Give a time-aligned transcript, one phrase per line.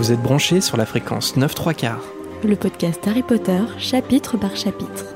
[0.00, 2.02] Vous êtes branchés sur la fréquence 9 3 quarts.
[2.42, 5.14] Le podcast Harry Potter, chapitre par chapitre.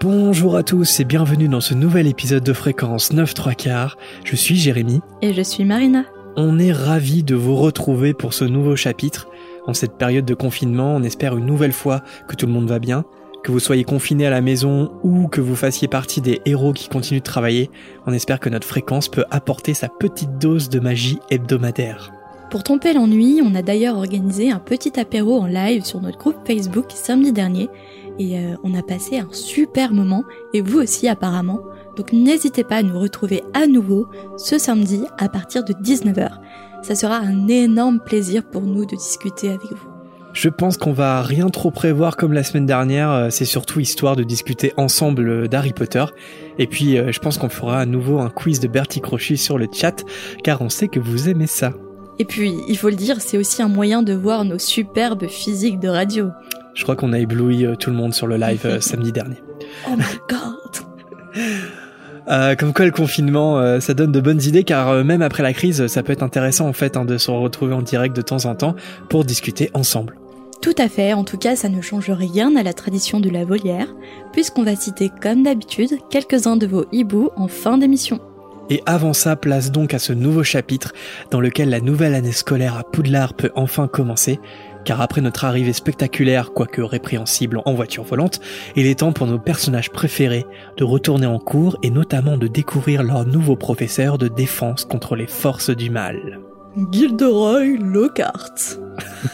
[0.00, 3.98] Bonjour à tous et bienvenue dans ce nouvel épisode de fréquence 9 3 quarts.
[4.24, 5.02] Je suis Jérémy.
[5.20, 6.06] Et je suis Marina.
[6.36, 9.28] On est ravis de vous retrouver pour ce nouveau chapitre.
[9.66, 12.78] En cette période de confinement, on espère une nouvelle fois que tout le monde va
[12.78, 13.04] bien,
[13.42, 16.88] que vous soyez confiné à la maison ou que vous fassiez partie des héros qui
[16.88, 17.70] continuent de travailler.
[18.06, 22.12] On espère que notre fréquence peut apporter sa petite dose de magie hebdomadaire.
[22.50, 26.44] Pour tromper l'ennui, on a d'ailleurs organisé un petit apéro en live sur notre groupe
[26.44, 27.68] Facebook samedi dernier
[28.18, 31.60] et euh, on a passé un super moment et vous aussi apparemment.
[31.96, 36.30] Donc n'hésitez pas à nous retrouver à nouveau ce samedi à partir de 19h.
[36.82, 39.89] Ça sera un énorme plaisir pour nous de discuter avec vous.
[40.32, 44.16] Je pense qu'on va rien trop prévoir comme la semaine dernière, euh, c'est surtout histoire
[44.16, 46.04] de discuter ensemble euh, d'Harry Potter.
[46.58, 49.66] Et puis je pense qu'on fera à nouveau un quiz de Bertie Crochet sur le
[49.72, 50.04] chat,
[50.44, 51.72] car on sait que vous aimez ça.
[52.18, 55.80] Et puis, il faut le dire, c'est aussi un moyen de voir nos superbes physiques
[55.80, 56.28] de radio.
[56.74, 59.36] Je crois qu'on a ébloui tout le monde sur le live samedi dernier.
[59.88, 60.84] Oh my god
[62.30, 65.42] Euh, comme quoi le confinement, euh, ça donne de bonnes idées car euh, même après
[65.42, 68.22] la crise, ça peut être intéressant en fait hein, de se retrouver en direct de
[68.22, 68.76] temps en temps
[69.08, 70.19] pour discuter ensemble.
[70.60, 73.44] Tout à fait, en tout cas ça ne change rien à la tradition de la
[73.44, 73.94] volière,
[74.32, 78.20] puisqu'on va citer comme d'habitude quelques-uns de vos hiboux en fin d'émission.
[78.68, 80.92] Et avant ça, place donc à ce nouveau chapitre
[81.30, 84.38] dans lequel la nouvelle année scolaire à Poudlard peut enfin commencer,
[84.84, 88.40] car après notre arrivée spectaculaire, quoique répréhensible en voiture volante,
[88.76, 93.02] il est temps pour nos personnages préférés de retourner en cours et notamment de découvrir
[93.02, 96.38] leur nouveau professeur de défense contre les forces du mal.
[96.76, 98.78] Gilderoy Lockhart.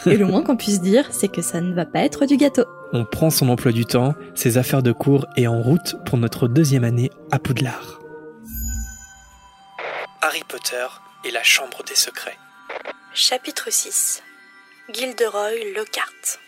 [0.05, 2.65] Et le moins qu'on puisse dire, c'est que ça ne va pas être du gâteau.
[2.93, 6.47] On prend son emploi du temps, ses affaires de cours et en route pour notre
[6.47, 7.99] deuxième année à Poudlard.
[10.21, 10.85] Harry Potter
[11.25, 12.37] et la Chambre des Secrets.
[13.13, 14.23] Chapitre 6
[14.93, 16.39] Gilderoy Lockhart.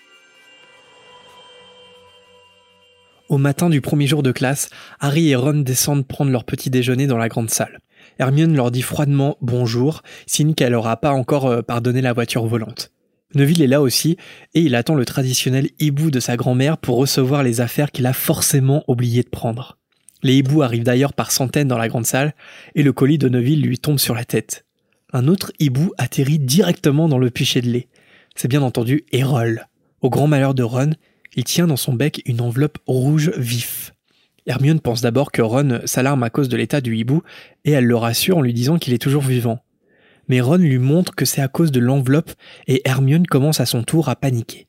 [3.27, 4.69] Au matin du premier jour de classe,
[4.99, 7.79] Harry et Ron descendent prendre leur petit déjeuner dans la grande salle.
[8.19, 12.91] Hermione leur dit froidement bonjour, signe qu'elle n'aura pas encore euh, pardonné la voiture volante.
[13.33, 14.17] Neville est là aussi,
[14.53, 18.13] et il attend le traditionnel hibou de sa grand-mère pour recevoir les affaires qu'il a
[18.13, 19.77] forcément oublié de prendre.
[20.21, 22.33] Les hiboux arrivent d'ailleurs par centaines dans la grande salle,
[22.75, 24.65] et le colis de Neville lui tombe sur la tête.
[25.13, 27.87] Un autre hibou atterrit directement dans le pichet de lait.
[28.35, 29.67] C'est bien entendu Errol.
[30.01, 30.91] Au grand malheur de Ron,
[31.35, 33.93] il tient dans son bec une enveloppe rouge vif.
[34.45, 37.21] Hermione pense d'abord que Ron s'alarme à cause de l'état du hibou,
[37.65, 39.59] et elle le rassure en lui disant qu'il est toujours vivant.
[40.27, 42.31] Mais Ron lui montre que c'est à cause de l'enveloppe,
[42.67, 44.67] et Hermione commence à son tour à paniquer.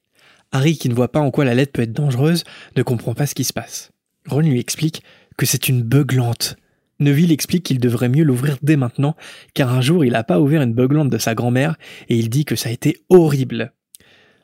[0.53, 2.45] Harry, qui ne voit pas en quoi la lettre peut être dangereuse,
[2.77, 3.93] ne comprend pas ce qui se passe.
[4.27, 5.03] Ron lui explique
[5.37, 6.57] que c'est une beuglante.
[6.99, 9.17] Neville explique qu'il devrait mieux l'ouvrir dès maintenant,
[9.55, 11.77] car un jour il n'a pas ouvert une beuglante de sa grand-mère,
[12.09, 13.73] et il dit que ça a été horrible.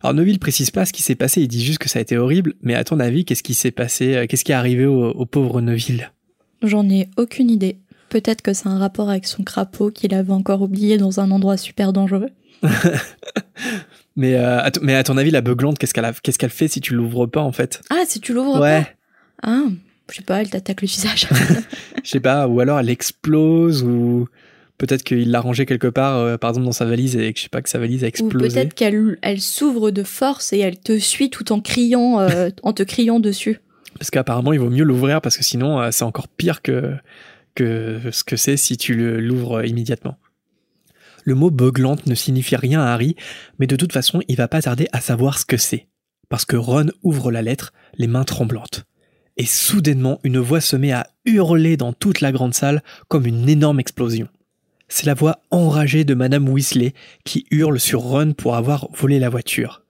[0.02, 2.16] Alors Neville précise pas ce qui s'est passé, il dit juste que ça a été
[2.16, 5.26] horrible, mais à ton avis, qu'est-ce qui s'est passé, qu'est-ce qui est arrivé au, au
[5.26, 6.10] pauvre Neville
[6.62, 7.78] J'en ai aucune idée.
[8.08, 11.56] Peut-être que c'est un rapport avec son crapaud qu'il avait encore oublié dans un endroit
[11.56, 12.30] super dangereux.
[14.16, 16.68] mais, euh, à mais à ton avis, la beuglante, qu'est-ce qu'elle a- qu'est-ce qu'elle fait
[16.68, 17.80] si tu l'ouvres pas en fait?
[17.90, 18.88] Ah, si tu l'ouvres Ouais, pas?
[19.50, 19.64] Ah,
[20.10, 21.26] je sais pas, elle t'attaque le visage.
[22.04, 24.28] je sais pas, ou alors elle explose, ou
[24.78, 27.44] peut-être qu'il l'a rangée quelque part, euh, par exemple dans sa valise, et que je
[27.44, 28.48] sais pas que sa valise a Ou explosé.
[28.60, 32.72] peut-être qu'elle elle s'ouvre de force et elle te suit tout en criant, euh, en
[32.72, 33.60] te criant dessus.
[33.98, 36.94] Parce qu'apparemment, il vaut mieux l'ouvrir parce que sinon, euh, c'est encore pire que,
[37.54, 40.16] que ce que c'est si tu le- l'ouvres immédiatement.
[41.24, 43.16] Le mot beuglante ne signifie rien à Harry,
[43.58, 45.88] mais de toute façon, il va pas tarder à savoir ce que c'est.
[46.28, 48.84] Parce que Ron ouvre la lettre, les mains tremblantes.
[49.36, 53.48] Et soudainement, une voix se met à hurler dans toute la grande salle comme une
[53.48, 54.28] énorme explosion.
[54.88, 59.28] C'est la voix enragée de Madame Weasley qui hurle sur Ron pour avoir volé la
[59.28, 59.84] voiture.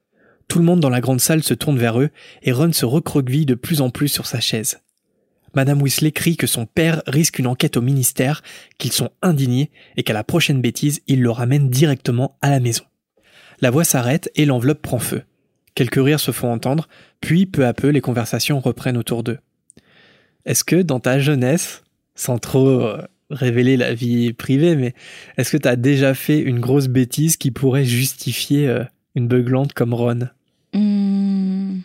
[0.48, 2.10] Tout le monde dans la grande salle se tourne vers eux
[2.42, 4.80] et Ron se recroqueville de plus en plus sur sa chaise.
[5.54, 8.42] Madame Weasley crie que son père risque une enquête au ministère,
[8.78, 12.84] qu'ils sont indignés et qu'à la prochaine bêtise, il le ramène directement à la maison.
[13.60, 15.22] La voix s'arrête et l'enveloppe prend feu.
[15.74, 16.88] Quelques rires se font entendre,
[17.21, 19.38] puis peu à peu les conversations reprennent autour d'eux.
[20.44, 21.82] Est-ce que dans ta jeunesse,
[22.15, 24.94] sans trop euh, révéler la vie privée, mais
[25.36, 28.84] est-ce que tu as déjà fait une grosse bêtise qui pourrait justifier euh,
[29.14, 30.28] une beuglante comme Ron?
[30.74, 31.78] Hmm,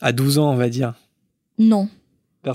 [0.00, 0.94] À 12 ans, on va dire.
[1.58, 1.88] non.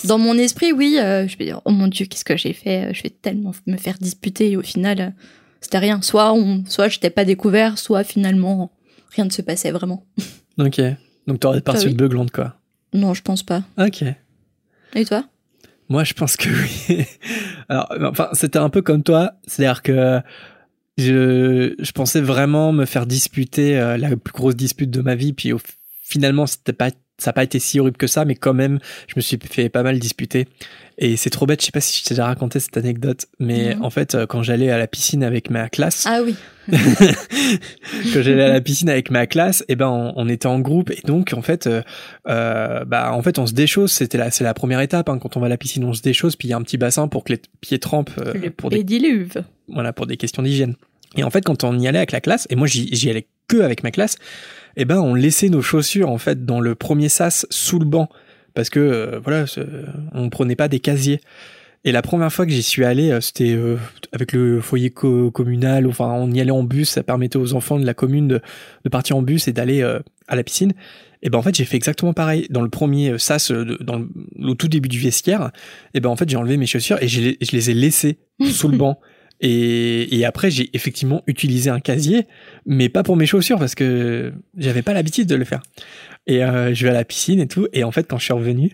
[0.05, 2.93] Dans mon esprit, oui, euh, je vais dire, oh mon dieu, qu'est-ce que j'ai fait?
[2.93, 5.09] Je vais tellement me faire disputer et au final, euh,
[5.61, 5.99] c'était rien.
[6.03, 8.71] Soit on, soit je t'ai pas découvert, soit finalement,
[9.15, 10.05] rien ne se passait vraiment.
[10.59, 10.79] Ok.
[11.25, 11.93] Donc t'aurais pas Ah reçu oui.
[11.93, 12.53] de beuglante, quoi.
[12.93, 13.63] Non, je pense pas.
[13.79, 14.03] Ok.
[14.93, 15.23] Et toi?
[15.89, 16.50] Moi, je pense que
[16.89, 17.06] oui.
[17.68, 20.21] Alors, enfin, c'était un peu comme toi, c'est-à-dire que
[20.97, 25.33] je, je pensais vraiment me faire disputer euh, la plus grosse dispute de ma vie,
[25.33, 25.59] puis au,
[26.03, 26.89] finalement, c'était pas
[27.19, 29.69] ça n'a pas été si horrible que ça, mais quand même, je me suis fait
[29.69, 30.47] pas mal disputer.
[31.01, 33.78] Et c'est trop bête, je sais pas si je t'ai déjà raconté cette anecdote, mais
[33.78, 36.06] en fait, euh, quand j'allais à la piscine avec ma classe.
[36.06, 36.36] Ah oui.
[36.69, 40.60] quand j'allais à la piscine avec ma classe, et eh ben, on, on, était en
[40.60, 41.81] groupe, et donc, en fait, euh,
[42.28, 43.94] euh, bah, en fait, on se déchausse.
[43.94, 46.01] C'était la, c'est la première étape, hein, quand on va à la piscine, on se
[46.01, 48.12] déchausse, puis il y a un petit bassin pour que les pieds trempent.
[48.19, 48.86] Euh, Le pour des...
[49.69, 50.75] Voilà, pour des questions d'hygiène.
[51.16, 53.62] Et en fait, quand on y allait avec la classe, et moi, j'y allais que
[53.62, 54.18] avec ma classe,
[54.75, 58.10] eh ben on laissait nos chaussures en fait dans le premier sas sous le banc
[58.59, 59.45] parce que euh, voilà,
[60.13, 61.21] on prenait pas des casiers.
[61.85, 63.77] Et la première fois que j'y suis allé, euh, c'était euh,
[64.11, 65.88] avec le foyer communal.
[65.88, 66.89] Enfin, on y allait en bus.
[66.89, 68.41] Ça permettait aux enfants de la commune de,
[68.83, 69.81] de partir en bus et d'aller
[70.27, 70.73] à la piscine.
[71.21, 72.47] Et ben en fait, j'ai fait exactement pareil.
[72.50, 75.51] Dans le premier sas, dans le, tout début du vestiaire,
[75.94, 78.17] et ben en fait, j'ai enlevé mes chaussures et je les, je les ai laissées
[78.51, 79.00] sous le banc.
[79.41, 82.27] Et, et après, j'ai effectivement utilisé un casier,
[82.65, 85.62] mais pas pour mes chaussures parce que j'avais pas l'habitude de le faire.
[86.27, 87.68] Et euh, je vais à la piscine et tout.
[87.74, 88.74] Et en fait, quand je suis revenu,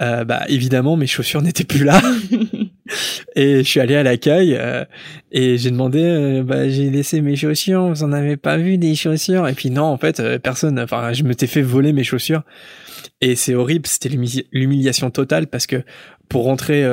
[0.00, 2.00] euh, bah évidemment, mes chaussures n'étaient plus là.
[3.36, 4.84] et je suis allé à l'accueil euh,
[5.32, 7.88] et j'ai demandé, euh, bah, j'ai laissé mes chaussures.
[7.88, 9.48] Vous en avez pas vu des chaussures?
[9.48, 10.78] Et puis non, en fait, euh, personne.
[10.78, 12.42] Enfin, je me t'ai fait voler mes chaussures.
[13.20, 13.86] Et c'est horrible.
[13.86, 14.10] C'était
[14.52, 15.82] l'humiliation totale parce que
[16.28, 16.84] pour rentrer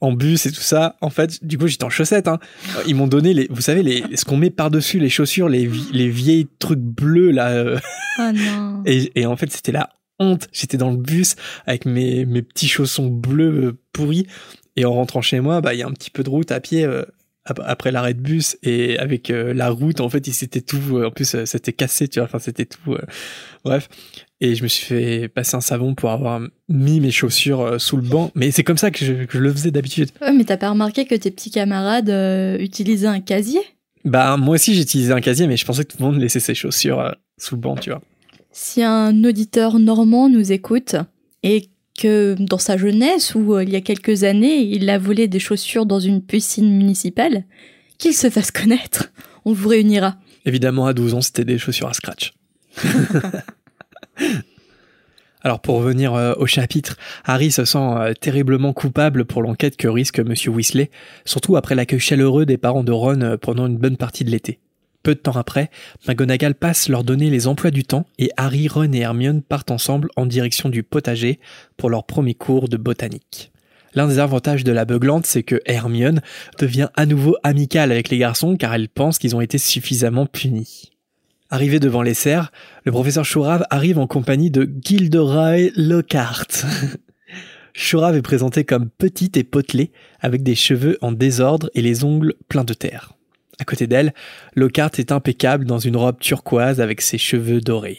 [0.00, 0.96] en bus et tout ça.
[1.00, 2.28] En fait, du coup, j'étais en chaussettes.
[2.28, 2.38] Hein.
[2.86, 5.70] Ils m'ont donné les, vous savez, les, ce qu'on met par dessus les chaussures, les,
[5.92, 7.76] les vieilles trucs bleus là.
[8.18, 8.82] Oh non.
[8.86, 10.48] Et, et en fait, c'était la honte.
[10.52, 11.36] J'étais dans le bus
[11.66, 14.26] avec mes, mes petits chaussons bleus euh, pourris.
[14.76, 16.60] Et en rentrant chez moi, bah, il y a un petit peu de route à
[16.60, 17.04] pied euh,
[17.44, 21.44] après l'arrêt de bus et avec la route, en fait, il s'était tout, en plus,
[21.46, 22.26] c'était cassé, tu vois.
[22.26, 22.96] Enfin, c'était tout.
[23.64, 23.88] bref
[24.40, 27.96] et je me suis fait passer un savon pour avoir mis mes chaussures euh, sous
[27.96, 28.30] le banc.
[28.34, 30.10] Mais c'est comme ça que je, le faisais d'habitude.
[30.20, 33.60] Ouais, mais t'as pas remarqué que tes petits camarades euh, utilisaient un casier?
[34.04, 36.54] Bah moi aussi j'utilisais un casier, mais je pensais que tout le monde laissait ses
[36.54, 38.00] chaussures euh, sous le banc, tu vois.
[38.50, 40.96] Si un auditeur normand nous écoute
[41.42, 45.38] et que dans sa jeunesse ou il y a quelques années il a volé des
[45.38, 47.44] chaussures dans une piscine municipale,
[47.98, 49.12] qu'il se fasse connaître.
[49.44, 50.16] On vous réunira.
[50.46, 52.32] Évidemment, à 12 ans, c'était des chaussures à scratch.
[55.42, 59.88] Alors pour revenir euh, au chapitre, Harry se sent euh, terriblement coupable pour l'enquête que
[59.88, 60.90] risque Monsieur Weasley,
[61.24, 64.58] surtout après l'accueil chaleureux des parents de Ron euh, pendant une bonne partie de l'été.
[65.02, 65.70] Peu de temps après,
[66.06, 70.10] McGonagall passe leur donner les emplois du temps et Harry, Ron et Hermione partent ensemble
[70.16, 71.40] en direction du potager
[71.78, 73.50] pour leur premier cours de botanique.
[73.94, 76.20] L'un des avantages de la beuglante, c'est que Hermione
[76.58, 80.89] devient à nouveau amicale avec les garçons car elle pense qu'ils ont été suffisamment punis.
[81.52, 82.52] Arrivé devant les serres,
[82.84, 86.46] le professeur Chourave arrive en compagnie de Gilderoy Lockhart.
[87.74, 92.34] Chourave est présenté comme petite et potelée, avec des cheveux en désordre et les ongles
[92.48, 93.14] pleins de terre.
[93.58, 94.14] À côté d'elle,
[94.54, 97.98] Lockhart est impeccable dans une robe turquoise avec ses cheveux dorés.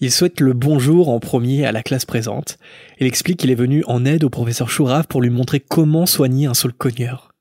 [0.00, 2.58] Il souhaite le bonjour en premier à la classe présente.
[2.98, 6.46] Il explique qu'il est venu en aide au professeur Chourave pour lui montrer comment soigner
[6.46, 7.34] un saule cogneur.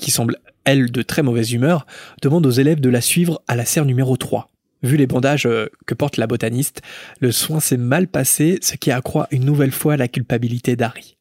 [0.00, 1.86] Qui semble elle, de très mauvaise humeur,
[2.20, 4.48] demande aux élèves de la suivre à la serre numéro 3.
[4.82, 6.82] Vu les bandages euh, que porte la botaniste,
[7.20, 11.16] le soin s'est mal passé, ce qui accroît une nouvelle fois la culpabilité d'Harry.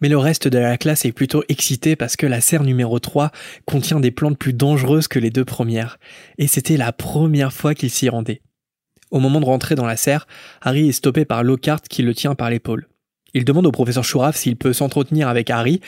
[0.00, 3.30] Mais le reste de la classe est plutôt excité parce que la serre numéro 3
[3.66, 5.98] contient des plantes plus dangereuses que les deux premières,
[6.38, 8.42] et c'était la première fois qu'il s'y rendait.
[9.10, 10.26] Au moment de rentrer dans la serre,
[10.60, 12.88] Harry est stoppé par Lockhart qui le tient par l'épaule.
[13.34, 15.80] Il demande au professeur Chouraf s'il peut s'entretenir avec Harry,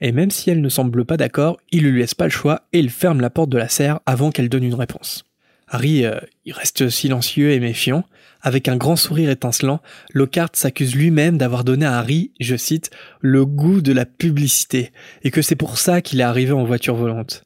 [0.00, 2.62] et même si elle ne semble pas d'accord, il ne lui laisse pas le choix
[2.72, 5.24] et il ferme la porte de la serre avant qu'elle donne une réponse.
[5.68, 8.04] Harry euh, reste silencieux et méfiant.
[8.42, 9.80] Avec un grand sourire étincelant,
[10.12, 12.90] Lockhart s'accuse lui-même d'avoir donné à Harry, je cite,
[13.20, 14.92] le goût de la publicité,
[15.22, 17.44] et que c'est pour ça qu'il est arrivé en voiture volante.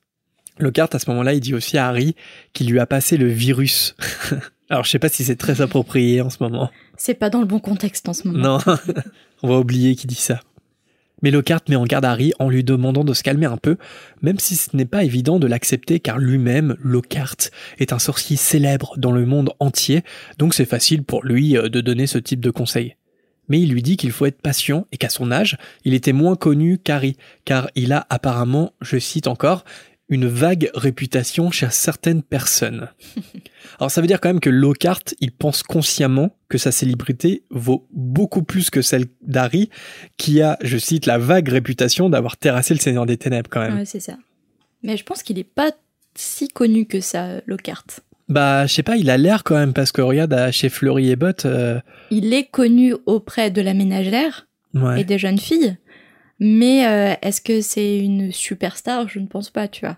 [0.59, 2.17] Lockhart, à ce moment-là, il dit aussi à Harry
[2.53, 3.95] qu'il lui a passé le virus.
[4.69, 6.71] Alors, je sais pas si c'est très approprié en ce moment.
[6.97, 8.59] C'est pas dans le bon contexte en ce moment.
[8.67, 8.75] Non.
[9.43, 10.41] On va oublier qui dit ça.
[11.23, 13.77] Mais Lockhart met en garde Harry en lui demandant de se calmer un peu,
[14.21, 17.37] même si ce n'est pas évident de l'accepter car lui-même, Lockhart,
[17.79, 20.03] est un sorcier célèbre dans le monde entier,
[20.39, 22.97] donc c'est facile pour lui euh, de donner ce type de conseils.
[23.49, 26.37] Mais il lui dit qu'il faut être patient et qu'à son âge, il était moins
[26.37, 29.65] connu qu'Harry, car il a apparemment, je cite encore,
[30.09, 32.89] une vague réputation chez certaines personnes.
[33.79, 37.89] Alors ça veut dire quand même que Lockhart, il pense consciemment que sa célébrité vaut
[37.93, 39.71] beaucoup plus que celle d'Harry,
[40.17, 43.79] qui a, je cite, la vague réputation d'avoir terrassé le Seigneur des Ténèbres quand même.
[43.79, 44.17] Ouais, c'est ça.
[44.83, 45.73] Mais je pense qu'il n'est pas
[46.15, 48.01] si connu que ça, Lockhart.
[48.29, 51.17] Bah, je sais pas, il a l'air quand même, parce que regarde, chez Fleury et
[51.17, 51.45] Bott...
[51.47, 54.47] Euh, il est connu auprès de la ménagère
[54.97, 55.77] et des jeunes filles,
[56.39, 59.09] Mais euh, est-ce que c'est une superstar?
[59.09, 59.97] Je ne pense pas, tu vois.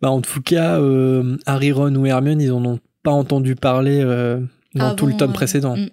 [0.00, 4.00] Bah, en tout cas, euh, Harry, Ron ou Hermione, ils en ont pas entendu parler
[4.02, 4.40] euh,
[4.74, 5.76] dans tout le tome précédent.
[5.76, 5.88] mm.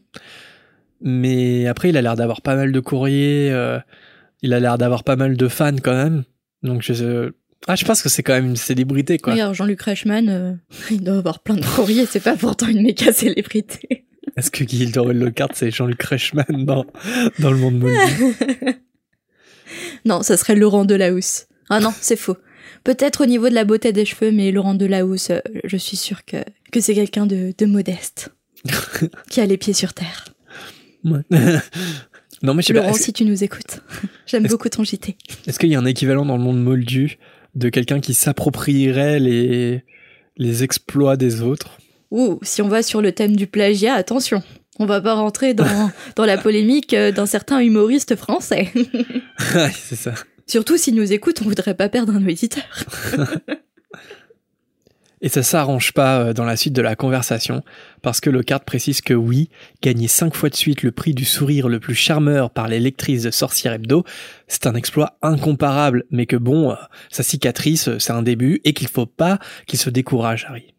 [1.05, 3.49] Mais après, il a l'air d'avoir pas mal de courriers,
[4.41, 6.23] il a l'air d'avoir pas mal de fans quand même.
[6.61, 7.31] Donc je,
[7.67, 9.33] ah, je pense que c'est quand même une célébrité, quoi.
[9.33, 10.59] Regarde, Jean-Luc Reichmann,
[10.91, 14.05] il doit avoir plein de courriers, c'est pas pourtant une méga célébrité.
[14.37, 16.85] Est-ce que Gilderoy Lockhart, c'est Jean-Luc Reichmann dans,
[17.39, 17.97] dans le monde Moldy
[20.05, 21.45] non, ça serait Laurent Delahousse.
[21.69, 22.37] Ah non, c'est faux.
[22.83, 26.25] Peut-être au niveau de la beauté des cheveux, mais Laurent Delahousse, euh, je suis sûre
[26.25, 26.37] que,
[26.71, 28.29] que c'est quelqu'un de, de modeste.
[29.29, 30.25] qui a les pieds sur terre.
[31.03, 31.21] Ouais.
[32.43, 32.81] non, mais je sais pas.
[32.81, 33.81] Laurent, si tu nous écoutes.
[34.25, 35.15] J'aime beaucoup ton JT.
[35.47, 37.17] est-ce qu'il y a un équivalent dans le monde moldu
[37.55, 39.83] de quelqu'un qui s'approprierait les,
[40.37, 41.77] les exploits des autres?
[42.11, 44.43] Ouh, si on va sur le thème du plagiat, attention.
[44.79, 48.71] On va pas rentrer dans, dans la polémique euh, d'un certain humoriste français.
[49.55, 50.13] Ouais, c'est ça.
[50.47, 52.63] Surtout s'il nous écoute, on voudrait pas perdre un auditeur.
[55.21, 57.63] Et ça s'arrange pas euh, dans la suite de la conversation,
[58.01, 59.49] parce que Lockhart précise que oui,
[59.81, 63.23] gagner cinq fois de suite le prix du sourire le plus charmeur par les lectrices
[63.23, 64.03] de Sorcière Hebdo,
[64.47, 66.75] c'est un exploit incomparable, mais que bon, euh,
[67.09, 70.72] sa cicatrice, c'est un début, et qu'il faut pas qu'il se décourage, Harry.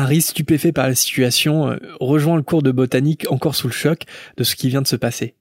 [0.00, 4.04] Harry, stupéfait par la situation, euh, rejoint le cours de botanique encore sous le choc
[4.36, 5.34] de ce qui vient de se passer.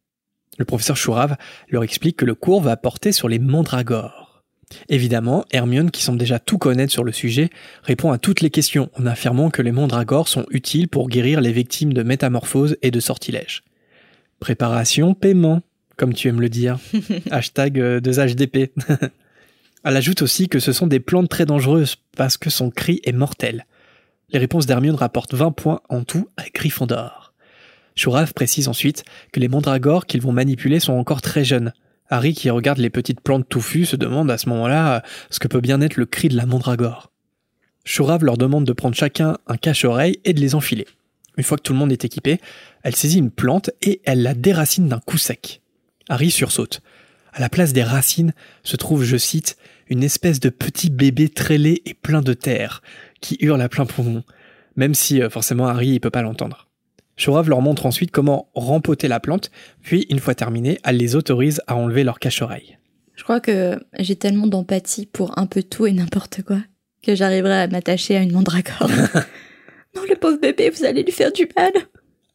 [0.58, 1.38] Le professeur Chourave
[1.70, 4.44] leur explique que le cours va porter sur les mandragores.
[4.90, 7.52] Évidemment, Hermione, qui semble déjà tout connaître sur le sujet,
[7.84, 11.52] répond à toutes les questions en affirmant que les mandragores sont utiles pour guérir les
[11.52, 13.64] victimes de métamorphose et de sortilèges.
[14.40, 15.62] Préparation, paiement,
[15.98, 16.80] comme tu aimes le dire.
[17.32, 18.72] Hashtag euh, 2HDP.
[19.84, 23.14] Elle ajoute aussi que ce sont des plantes très dangereuses parce que son cri est
[23.14, 23.68] mortel.
[24.30, 27.34] Les réponses d'Hermione rapportent 20 points en tout à Gryffondor.
[27.96, 31.72] Chourave précise ensuite que les mandragores qu'ils vont manipuler sont encore très jeunes.
[32.10, 35.48] Harry, qui regarde les petites plantes touffues, se demande à ce moment-là euh, ce que
[35.48, 37.10] peut bien être le cri de la mandragore.
[37.86, 40.88] Chourave leur demande de prendre chacun un cache-oreille et de les enfiler.
[41.38, 42.42] Une fois que tout le monde est équipé,
[42.84, 45.62] elle saisit une plante et elle la déracine d'un coup sec.
[46.10, 46.82] Harry sursaute.
[47.32, 49.58] À la place des racines se trouve, je cite,
[49.90, 52.82] une espèce de petit bébé laid et plein de terre,
[53.22, 54.24] qui hurle à plein poumon,
[54.76, 56.68] même si euh, forcément Harry ne peut pas l'entendre.
[57.16, 59.50] Chourave leur montre ensuite comment rempoter la plante,
[59.82, 62.78] puis une fois terminé, elle les autorise à enlever leur cache-oreille.
[63.16, 66.60] Je crois que j'ai tellement d'empathie pour un peu tout et n'importe quoi
[67.04, 68.90] que j'arriverai à m'attacher à une mandragore.
[69.96, 71.72] non, le pauvre bébé, vous allez lui faire du mal.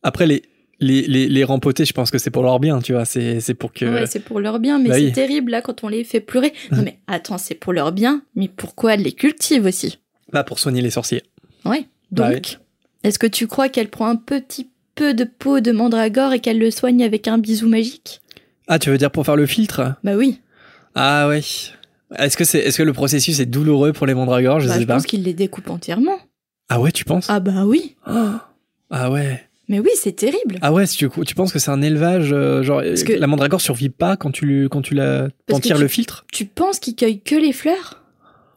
[0.03, 0.43] Après, les,
[0.81, 3.55] les, les, les rempoter, je pense que c'est pour leur bien, tu vois, c'est c'est
[3.55, 3.85] pour que...
[3.85, 5.13] Ouais, c'est pour leur bien, mais Bah c'est oui.
[5.13, 6.53] terrible là quand on les fait pleurer.
[6.73, 9.99] Non mais attends, c'est pour leur bien, mais pourquoi elle les cultive aussi?
[10.33, 11.23] Pas pour soigner les sorciers.
[11.65, 11.87] Ouais.
[12.11, 12.59] Bah Donc,
[13.05, 16.59] est-ce que tu crois qu'elle prend un petit peu de peau de mandragore et qu'elle
[16.59, 18.21] le soigne avec un bisou magique?
[18.69, 19.95] Ah, tu veux dire pour faire le filtre?
[20.05, 20.41] Bah oui.
[20.95, 21.43] Ah ouais.
[22.19, 24.61] Est-ce que, c'est, est-ce que le processus est douloureux pour les mandragores?
[24.61, 24.95] Je Bah, sais je pas.
[24.95, 26.19] pense qu'il les découpe entièrement.
[26.69, 27.27] Ah ouais, tu penses?
[27.31, 27.97] Ah bah oui.
[28.91, 29.43] Ah ouais.
[29.69, 30.59] Mais oui, c'est terrible.
[30.61, 33.27] Ah ouais, si tu, tu penses que c'est un élevage, euh, genre, Parce que- la
[33.27, 36.27] mandragore survit pas quand tu, quand tu la, t'en Parce que tires tu- le filtre?
[36.33, 38.03] Tu penses qu'ils cueillent que les fleurs?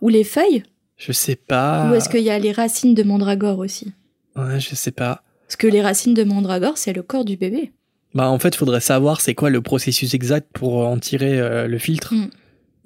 [0.02, 0.64] Ou les feuilles?
[0.98, 1.90] Je sais pas.
[1.90, 3.94] Ou est-ce qu'il y a les racines de mandragore aussi
[4.36, 5.24] Ouais, je sais pas.
[5.48, 7.72] Parce que les racines de mandragore, c'est le corps du bébé.
[8.14, 11.78] Bah en fait, faudrait savoir c'est quoi le processus exact pour en tirer euh, le
[11.78, 12.14] filtre.
[12.14, 12.30] Mm.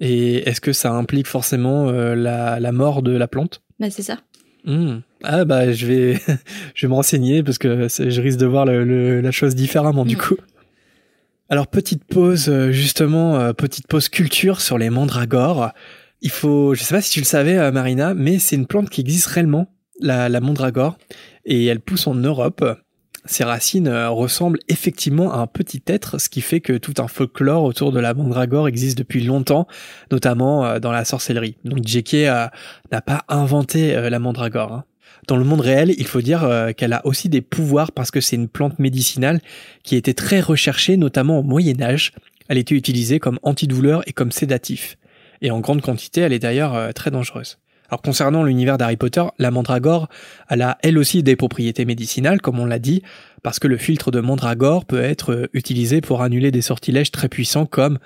[0.00, 3.62] Et est-ce que ça implique forcément euh, la, la mort de la plante?
[3.78, 4.18] Bah c'est ça.
[4.64, 4.98] Hmm.
[5.22, 6.14] Ah bah je vais
[6.74, 10.04] je vais me renseigner parce que je risque de voir le- le- la chose différemment
[10.04, 10.20] du Mm.
[10.20, 10.36] coup.
[11.48, 15.70] Alors petite pause euh, justement petite pause culture sur les mandragores.
[16.22, 18.90] Il faut je sais pas si tu le savais euh, Marina mais c'est une plante
[18.90, 20.98] qui existe réellement la, la mandragore
[21.44, 22.64] et elle pousse en Europe.
[23.26, 27.08] Ses racines euh, ressemblent effectivement à un petit être, ce qui fait que tout un
[27.08, 29.66] folklore autour de la mandragore existe depuis longtemps,
[30.10, 31.56] notamment euh, dans la sorcellerie.
[31.64, 32.14] Donc J.K.
[32.90, 34.72] n'a pas inventé la mandragore.
[34.72, 34.84] hein.
[35.28, 36.48] Dans le monde réel, il faut dire
[36.78, 39.40] qu'elle a aussi des pouvoirs parce que c'est une plante médicinale
[39.82, 42.12] qui était très recherchée, notamment au Moyen Âge.
[42.48, 44.96] Elle était utilisée comme antidouleur et comme sédatif.
[45.42, 47.58] Et en grande quantité, elle est d'ailleurs euh, très dangereuse.
[47.90, 50.08] Alors concernant l'univers d'Harry Potter, la mandragore,
[50.48, 53.02] elle a elle aussi des propriétés médicinales, comme on l'a dit,
[53.42, 57.28] parce que le filtre de mandragore peut être euh, utilisé pour annuler des sortilèges très
[57.28, 57.98] puissants comme,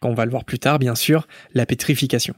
[0.00, 2.34] qu'on va le voir plus tard bien sûr, la pétrification.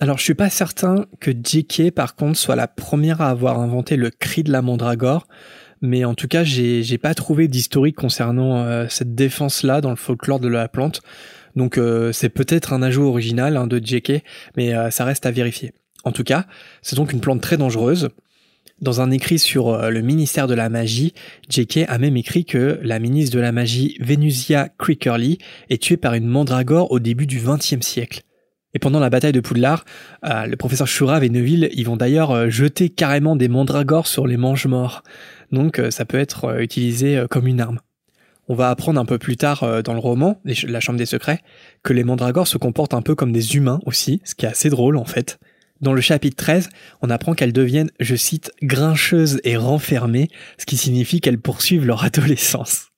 [0.00, 1.90] Alors je suis pas certain que J.K.
[1.92, 5.26] par contre soit la première à avoir inventé le cri de la mandragore,
[5.80, 10.40] mais en tout cas j'ai pas trouvé d'historique concernant euh, cette défense-là dans le folklore
[10.40, 11.00] de la plante,
[11.56, 14.22] donc euh, c'est peut-être un ajout original hein, de J.K.,
[14.56, 15.72] mais euh, ça reste à vérifier.
[16.04, 16.46] En tout cas,
[16.82, 18.10] c'est donc une plante très dangereuse.
[18.80, 21.14] Dans un écrit sur euh, le ministère de la magie,
[21.48, 21.84] J.K.
[21.88, 25.38] a même écrit que la ministre de la magie Venusia Crickerly
[25.70, 28.22] est tuée par une mandragore au début du XXe siècle.
[28.74, 29.84] Et pendant la bataille de Poudlard,
[30.24, 34.26] euh, le professeur Shurav et Neville ils vont d'ailleurs euh, jeter carrément des mandragores sur
[34.26, 35.04] les mange-morts.
[35.52, 37.78] Donc ça peut être utilisé comme une arme.
[38.48, 41.40] On va apprendre un peu plus tard dans le roman, La Chambre des Secrets,
[41.82, 44.68] que les mandragores se comportent un peu comme des humains aussi, ce qui est assez
[44.68, 45.38] drôle en fait.
[45.80, 46.70] Dans le chapitre 13,
[47.02, 52.04] on apprend qu'elles deviennent, je cite, grincheuses et renfermées, ce qui signifie qu'elles poursuivent leur
[52.04, 52.88] adolescence.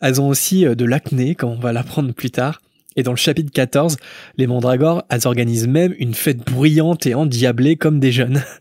[0.00, 2.60] Elles ont aussi euh, de l'acné, comme on va l'apprendre plus tard.
[2.96, 3.96] Et dans le chapitre 14,
[4.36, 8.42] les mandragores, elles organisent même une fête bruyante et endiablée comme des jeunes.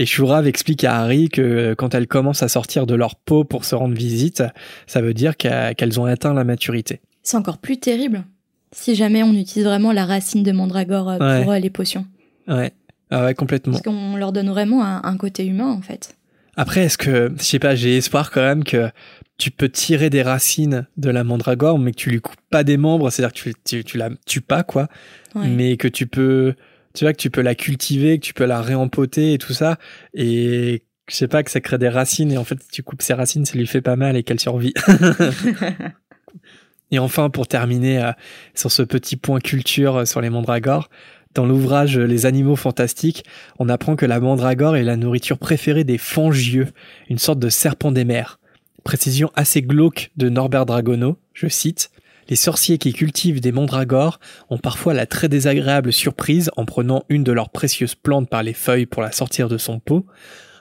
[0.00, 3.44] Et Shurav explique à Harry que euh, quand elles commencent à sortir de leur peau
[3.44, 4.42] pour se rendre visite,
[4.86, 7.02] ça veut dire qu'elles ont atteint la maturité.
[7.22, 8.24] C'est encore plus terrible
[8.72, 12.06] si jamais on utilise vraiment la racine de mandragore euh, pour les potions.
[12.48, 12.72] Ouais.
[13.10, 13.74] Ah ouais, complètement.
[13.74, 16.16] Parce qu'on leur donne vraiment un, côté humain, en fait.
[16.56, 18.88] Après, est-ce que, je sais pas, j'ai espoir quand même que
[19.36, 22.78] tu peux tirer des racines de la mandragore, mais que tu lui coupes pas des
[22.78, 24.88] membres, c'est-à-dire que tu, tu, la tues pas, quoi.
[25.34, 26.54] Mais que tu peux,
[26.94, 29.78] tu vois, que tu peux la cultiver, que tu peux la réempoter et tout ça.
[30.14, 33.02] Et je sais pas, que ça crée des racines et en fait, si tu coupes
[33.02, 34.74] ses racines, ça lui fait pas mal et qu'elle survit.
[36.90, 38.12] et enfin, pour terminer euh,
[38.54, 40.88] sur ce petit point culture euh, sur les mandragores,
[41.34, 43.24] dans l'ouvrage Les animaux fantastiques,
[43.60, 46.66] on apprend que la mandragore est la nourriture préférée des fangieux,
[47.08, 48.40] une sorte de serpent des mers.
[48.82, 51.92] Précision assez glauque de Norbert Dragono, je cite,
[52.30, 57.24] les sorciers qui cultivent des mandragores ont parfois la très désagréable surprise, en prenant une
[57.24, 60.06] de leurs précieuses plantes par les feuilles pour la sortir de son pot,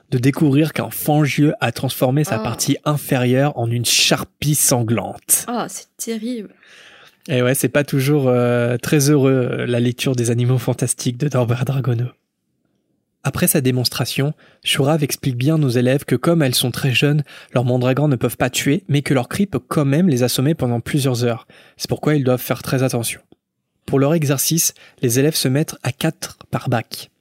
[0.09, 2.39] de découvrir qu'un fangieux a transformé sa ah.
[2.39, 5.45] partie inférieure en une charpie sanglante.
[5.47, 6.49] Ah, c'est terrible.
[7.27, 11.29] Et ouais, c'est pas toujours euh, très heureux euh, la lecture des animaux fantastiques de
[11.31, 12.05] Norbert Dragono.
[13.23, 14.33] Après sa démonstration,
[14.63, 17.23] Shurav explique bien aux élèves que comme elles sont très jeunes,
[17.53, 20.55] leurs mandragores ne peuvent pas tuer, mais que leur cri peut quand même les assommer
[20.55, 21.45] pendant plusieurs heures.
[21.75, 23.19] C'est pourquoi ils doivent faire très attention.
[23.85, 27.11] Pour leur exercice, les élèves se mettent à quatre par bac.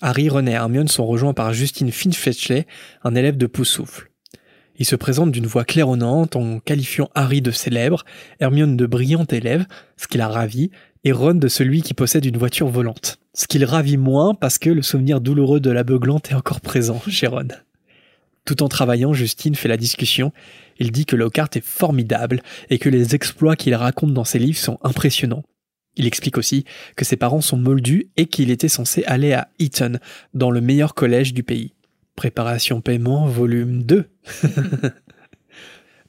[0.00, 2.66] Harry, René et Hermione sont rejoints par Justine Finfetchley,
[3.04, 4.10] un élève de Poussoufle.
[4.78, 8.04] Il se présente d'une voix claironnante en qualifiant Harry de célèbre,
[8.40, 9.64] Hermione de brillante élève,
[9.96, 10.70] ce qui la ravit,
[11.06, 13.20] et Ron de celui qui possède une voiture volante.
[13.32, 17.00] Ce qui le ravit moins parce que le souvenir douloureux de l'aveuglante est encore présent
[17.06, 17.46] chez Ron.
[18.44, 20.32] Tout en travaillant, Justine fait la discussion.
[20.80, 24.58] Il dit que Lockhart est formidable et que les exploits qu'il raconte dans ses livres
[24.58, 25.44] sont impressionnants.
[25.94, 26.64] Il explique aussi
[26.96, 30.00] que ses parents sont moldus et qu'il était censé aller à Eton,
[30.34, 31.72] dans le meilleur collège du pays.
[32.16, 34.06] Préparation paiement, volume 2.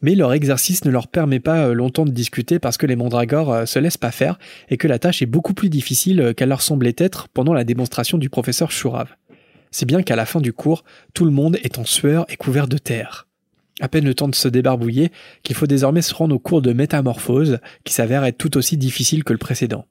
[0.01, 3.51] Mais leur exercice ne leur permet pas euh, longtemps de discuter parce que les mandragores
[3.51, 4.37] euh, se laissent pas faire
[4.69, 7.63] et que la tâche est beaucoup plus difficile euh, qu'elle leur semblait être pendant la
[7.63, 9.15] démonstration du professeur Chourave.
[9.71, 10.83] C'est bien qu'à la fin du cours,
[11.13, 13.27] tout le monde est en sueur et couvert de terre.
[13.79, 15.11] À peine le temps de se débarbouiller
[15.43, 19.23] qu'il faut désormais se rendre au cours de métamorphose qui s'avère être tout aussi difficile
[19.23, 19.85] que le précédent.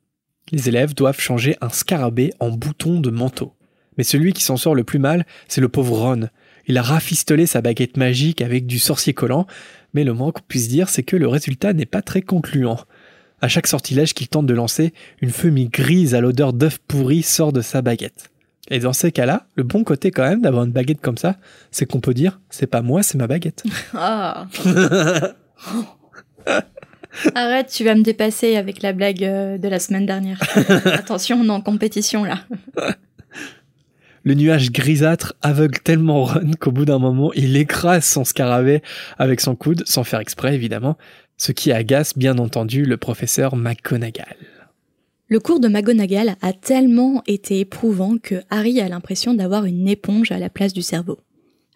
[0.50, 3.52] Les élèves doivent changer un scarabée en bouton de manteau.
[3.96, 6.28] Mais celui qui s'en sort le plus mal, c'est le pauvre Ron.
[6.68, 9.46] Il a rafistolé sa baguette magique avec du sorcier collant,
[9.96, 12.78] mais le moins qu'on puisse dire, c'est que le résultat n'est pas très concluant.
[13.40, 17.50] À chaque sortilège qu'il tente de lancer, une fumée grise à l'odeur d'œuf pourri sort
[17.50, 18.30] de sa baguette.
[18.68, 21.36] Et dans ces cas-là, le bon côté quand même d'avoir une baguette comme ça,
[21.70, 23.64] c'est qu'on peut dire c'est pas moi, c'est ma baguette.
[23.94, 24.46] Ah.
[27.34, 30.38] Arrête, tu vas me dépasser avec la blague euh, de la semaine dernière.
[30.84, 32.40] Attention, on est en compétition là.
[34.26, 38.82] Le nuage grisâtre aveugle tellement Ron qu'au bout d'un moment, il écrase son scarabée
[39.18, 40.98] avec son coude, sans faire exprès évidemment,
[41.36, 44.36] ce qui agace bien entendu le professeur McGonagall.
[45.28, 50.32] Le cours de McGonagall a tellement été éprouvant que Harry a l'impression d'avoir une éponge
[50.32, 51.20] à la place du cerveau.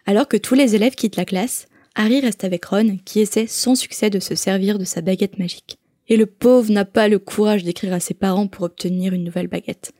[0.05, 3.77] Alors que tous les élèves quittent la classe, Harry reste avec Ron qui essaie sans
[3.77, 5.79] succès de se servir de sa baguette magique.
[6.09, 9.47] Et le pauvre n'a pas le courage d'écrire à ses parents pour obtenir une nouvelle
[9.47, 9.93] baguette.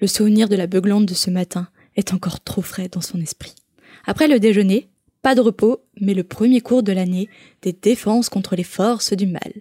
[0.00, 3.54] Le souvenir de la beuglante de ce matin, est encore trop frais dans son esprit.
[4.06, 4.88] Après le déjeuner,
[5.20, 7.28] pas de repos, mais le premier cours de l'année
[7.60, 9.52] des défenses contre les forces du mal.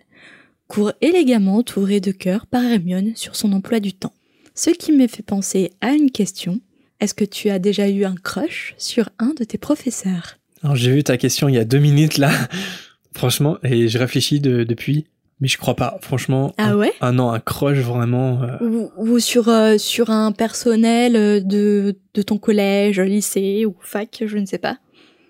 [0.67, 4.13] Cours élégamment touré de cœur par Hermione sur son emploi du temps.
[4.53, 6.61] Ce qui me fait penser à une question.
[6.99, 10.37] Est-ce que tu as déjà eu un crush sur un de tes professeurs?
[10.63, 12.31] Alors j'ai vu ta question il y a deux minutes là.
[13.13, 15.07] Franchement, et je réfléchis depuis.
[15.39, 16.53] Mais je crois pas, franchement.
[16.57, 18.41] Ah ouais un, non, un crush vraiment.
[18.41, 18.87] Euh.
[18.97, 24.37] Ou, sur euh, sur un personnel euh, de de ton collège, lycée ou fac, je
[24.37, 24.79] ne sais pas.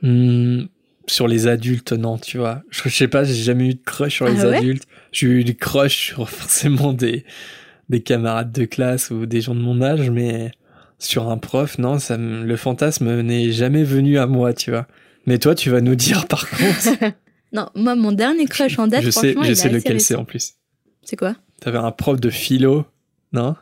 [0.01, 0.63] Hmm,
[1.07, 2.61] sur les adultes, non, tu vois.
[2.69, 4.83] Je, sais pas, j'ai jamais eu de crush sur les ah adultes.
[5.11, 7.25] J'ai eu des crush sur forcément des
[7.89, 10.51] des camarades de classe ou des gens de mon âge, mais
[10.99, 14.87] sur un prof, non, ça, le fantasme n'est jamais venu à moi, tu vois.
[15.25, 17.13] Mais toi, tu vas nous dire par contre.
[17.53, 20.01] Non, moi, mon dernier crush en date, je sais, franchement, je il est sais lequel
[20.01, 20.53] c'est en plus.
[21.03, 21.35] C'est quoi?
[21.61, 22.85] T'avais un prof de philo,
[23.33, 23.55] non?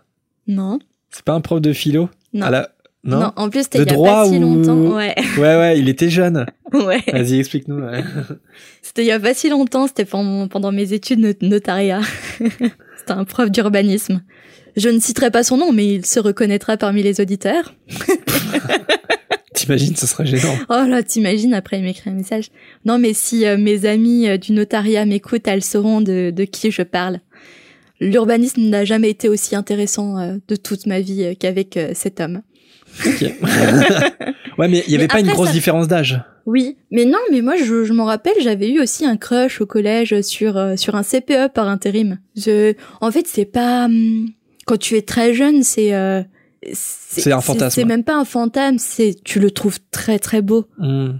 [0.47, 0.79] Non.
[1.11, 2.09] C'est pas un prof de philo?
[2.33, 2.45] Non.
[2.47, 2.69] À la-
[3.03, 4.95] Non, Non, en plus, c'était il y a pas si ou- longtemps.
[4.95, 6.45] Ouais, Ouais, ouais, il était jeune.
[6.73, 7.03] ouais.
[7.11, 7.79] Vas-y, explique-nous.
[7.79, 8.03] ouais.
[8.81, 12.01] C'était il y a pas si longtemps, c'était pendant, pendant mes études de notariat.
[12.39, 14.23] c'était un prof d'urbanisme.
[14.75, 17.73] Je ne citerai pas son nom, mais il se reconnaîtra parmi les auditeurs.
[19.55, 20.55] T'imagines, ce serait gênant.
[20.69, 22.51] Oh là, t'imagines, après il m'écrit un message.
[22.85, 26.71] Non, mais si euh, mes amis euh, du notariat m'écoutent, elles sauront de, de qui
[26.71, 27.19] je parle.
[28.01, 32.41] L'urbanisme n'a jamais été aussi intéressant euh, de toute ma vie qu'avec cet homme.
[33.05, 33.21] Ok.
[34.57, 36.21] ouais, mais il y avait Mais pas une grosse ça- différence d'âge.
[36.45, 39.65] Oui, mais non, mais moi je, je m'en rappelle, j'avais eu aussi un crush au
[39.65, 42.19] collège sur sur un CPE par intérim.
[42.37, 44.27] Je, en fait, c'est pas hum,
[44.67, 45.91] quand tu es très jeune, c'est
[46.73, 47.75] C'est un fantasme.
[47.75, 50.65] C'est même pas un fantasme, c'est tu le trouves très très beau.
[50.77, 51.13] Hmm.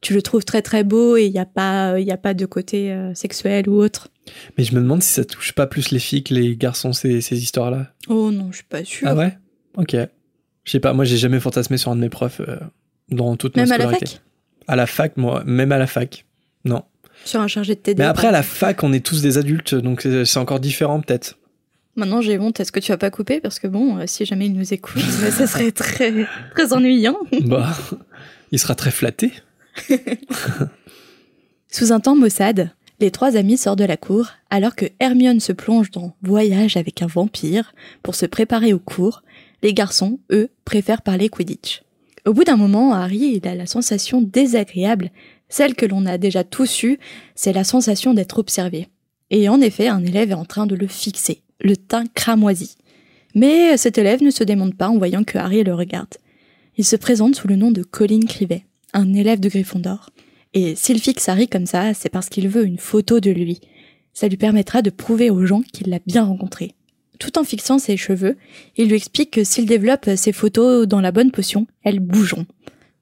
[0.00, 2.32] Tu le trouves très très beau et il y a pas il y a pas
[2.32, 4.08] de côté euh, sexuel ou autre.
[4.56, 7.20] Mais je me demande si ça touche pas plus les filles que les garçons, ces,
[7.20, 7.92] ces histoires-là.
[8.08, 9.08] Oh non, je suis pas sûre.
[9.08, 9.36] Ah ouais?
[9.76, 9.96] Ok.
[10.64, 12.56] Je sais pas, moi j'ai jamais fantasmé sur un de mes profs euh,
[13.10, 14.06] dans toute ma même à la scolarité.
[14.06, 14.22] fac,
[14.68, 16.24] À la fac, moi, même à la fac.
[16.64, 16.84] Non.
[17.24, 17.98] sur un chargé de TD.
[18.02, 21.38] Mais après, à la fac, on est tous des adultes, donc c'est encore différent peut-être.
[22.00, 22.58] Maintenant, j'ai honte.
[22.60, 23.40] Est-ce que tu vas pas couper?
[23.40, 27.18] Parce que bon, euh, si jamais il nous écoute, ça serait très très ennuyant.
[27.44, 27.76] bah,
[28.52, 29.32] il sera très flatté.
[31.68, 35.52] Sous un temps maussade, les trois amis sortent de la cour alors que Hermione se
[35.52, 39.22] plonge dans Voyage avec un vampire pour se préparer au cours.
[39.62, 41.82] Les garçons, eux, préfèrent parler Quidditch.
[42.26, 45.10] Au bout d'un moment, Harry il a la sensation désagréable,
[45.50, 46.98] celle que l'on a déjà tous eue,
[47.34, 48.88] c'est la sensation d'être observé.
[49.28, 52.76] Et en effet, un élève est en train de le fixer, le teint cramoisi.
[53.34, 56.14] Mais cet élève ne se démonte pas en voyant que Harry le regarde.
[56.76, 60.10] Il se présente sous le nom de Colin Crivet, un élève de Gryffondor.
[60.54, 63.60] Et s'il fixe Harry comme ça, c'est parce qu'il veut une photo de lui.
[64.12, 66.74] Ça lui permettra de prouver aux gens qu'il l'a bien rencontré.
[67.18, 68.36] Tout en fixant ses cheveux,
[68.76, 72.46] il lui explique que s'il développe ses photos dans la bonne potion, elles bougeront.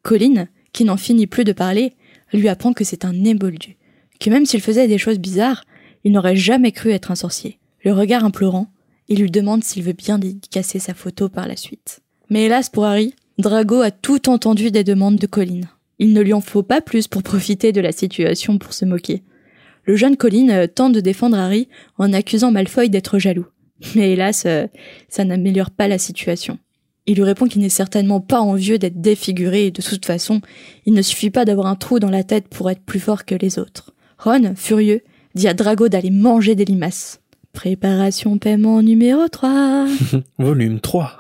[0.03, 1.95] Colin, qui n'en finit plus de parler,
[2.33, 3.77] lui apprend que c'est un éboldu,
[4.21, 5.65] que même s'il faisait des choses bizarres,
[6.05, 7.59] il n'aurait jamais cru être un sorcier.
[7.85, 8.69] Le regard implorant,
[9.09, 12.01] il lui demande s'il veut bien dédicacer sa photo par la suite.
[12.31, 15.61] Mais hélas pour Harry, Drago a tout entendu des demandes de Colin.
[15.99, 19.23] Il ne lui en faut pas plus pour profiter de la situation pour se moquer.
[19.85, 23.47] Le jeune Colin euh, tente de défendre Harry en accusant Malfoy d'être jaloux.
[23.95, 24.67] Mais hélas, euh,
[25.09, 26.59] ça n'améliore pas la situation.
[27.07, 30.43] Il lui répond qu'il n'est certainement pas envieux d'être défiguré et de toute façon,
[30.85, 33.35] il ne suffit pas d'avoir un trou dans la tête pour être plus fort que
[33.35, 33.95] les autres.
[34.19, 35.01] Ron, furieux,
[35.35, 37.21] dit à Drago d'aller manger des limaces.
[37.59, 39.87] Préparation paiement numéro 3.
[40.39, 41.19] Volume 3.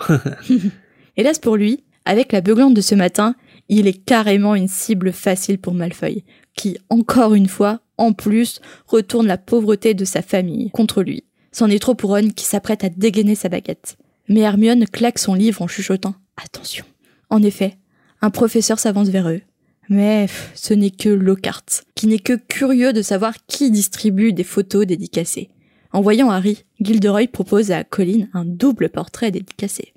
[1.16, 3.34] Hélas pour lui, avec la beuglante de ce matin,
[3.68, 6.22] il est carrément une cible facile pour Malfoy,
[6.54, 11.24] qui, encore une fois, en plus, retourne la pauvreté de sa famille contre lui.
[11.50, 13.96] C'en est trop pour Ron qui s'apprête à dégainer sa baguette.
[14.28, 16.84] Mais Hermione claque son livre en chuchotant Attention.
[17.30, 17.78] En effet,
[18.22, 19.40] un professeur s'avance vers eux.
[19.88, 24.44] Mais pff, ce n'est que Lockhart, qui n'est que curieux de savoir qui distribue des
[24.44, 25.48] photos dédicacées.
[25.92, 29.94] En voyant Harry, Gilderoy propose à Colin un double portrait dédicacé.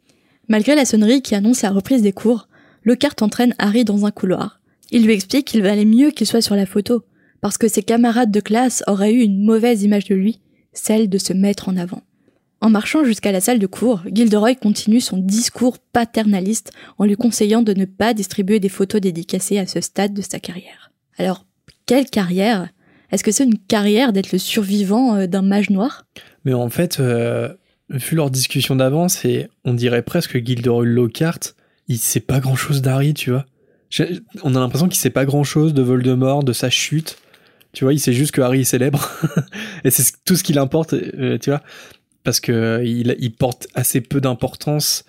[0.47, 2.47] Malgré la sonnerie qui annonce la reprise des cours,
[2.83, 4.59] Lockhart entraîne Harry dans un couloir.
[4.91, 7.03] Il lui explique qu'il valait mieux qu'il soit sur la photo,
[7.41, 10.39] parce que ses camarades de classe auraient eu une mauvaise image de lui,
[10.73, 12.03] celle de se mettre en avant.
[12.61, 17.63] En marchant jusqu'à la salle de cours, Gilderoy continue son discours paternaliste en lui conseillant
[17.63, 20.91] de ne pas distribuer des photos dédicacées à ce stade de sa carrière.
[21.17, 21.45] Alors,
[21.87, 22.69] quelle carrière?
[23.11, 26.05] Est-ce que c'est une carrière d'être le survivant euh, d'un mage noir?
[26.45, 27.53] Mais en fait, euh,
[27.89, 31.39] vu leur discussion d'avant, c'est, on dirait presque que Gilderoy Lockhart,
[31.87, 33.45] il sait pas grand chose d'Harry, tu vois.
[34.43, 37.17] On a l'impression qu'il sait pas grand chose de Voldemort, de sa chute.
[37.73, 39.09] Tu vois, il sait juste que Harry est célèbre.
[39.83, 41.61] Et c'est ce- tout ce qui l'importe, euh, tu vois.
[42.23, 45.03] Parce que il, il porte assez peu d'importance.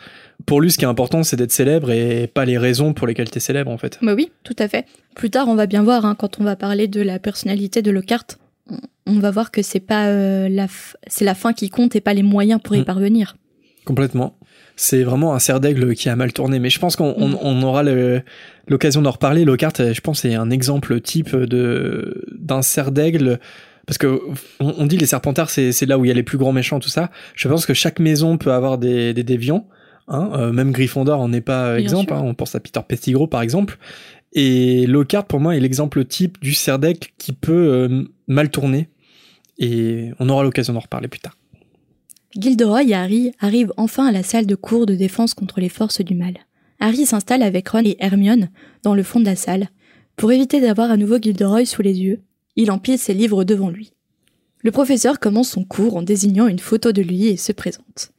[0.47, 3.31] Pour lui, ce qui est important, c'est d'être célèbre et pas les raisons pour lesquelles
[3.31, 3.99] t'es célèbre, en fait.
[4.03, 4.87] Bah oui, tout à fait.
[5.15, 7.91] Plus tard, on va bien voir, hein, quand on va parler de la personnalité de
[7.91, 8.25] Lockhart,
[9.07, 10.67] on, va voir que c'est pas euh, la
[11.09, 12.85] c'est la fin qui compte et pas les moyens pour y Mm.
[12.85, 13.37] parvenir.
[13.85, 14.37] Complètement.
[14.77, 16.59] C'est vraiment un cerf d'aigle qui a mal tourné.
[16.61, 17.39] Mais je pense qu'on on- Mm.
[17.43, 17.83] on aura
[18.69, 19.45] l'occasion d'en reparler.
[19.45, 23.39] Lockhart, euh, je pense, c'est un exemple type de d'un cerf d'aigle.
[23.87, 24.21] Parce que
[24.61, 26.79] on, dit les serpentards, c'est c'est là où il y a les plus grands méchants,
[26.79, 27.11] tout ça.
[27.35, 29.67] Je pense que chaque maison peut avoir des, des déviants.
[30.09, 30.31] Hein.
[30.35, 32.13] Euh, même Gryffondor en est pas exemple.
[32.13, 32.23] hein.
[32.25, 33.79] On pense à Peter Pettigrew, par exemple.
[34.33, 38.89] Et Lockhart, pour moi, est l'exemple type du d'aigle qui peut euh, mal tourner.
[39.59, 41.37] Et on aura l'occasion d'en reparler plus tard.
[42.37, 46.01] Gilderoy et Harry arrivent enfin à la salle de cours de défense contre les forces
[46.01, 46.35] du mal.
[46.81, 48.49] Harry s'installe avec Ron et Hermione
[48.83, 49.69] dans le fond de la salle.
[50.17, 52.21] Pour éviter d'avoir à nouveau Gilderoy sous les yeux,
[52.57, 53.93] il empile ses livres devant lui.
[54.63, 58.13] Le professeur commence son cours en désignant une photo de lui et se présente.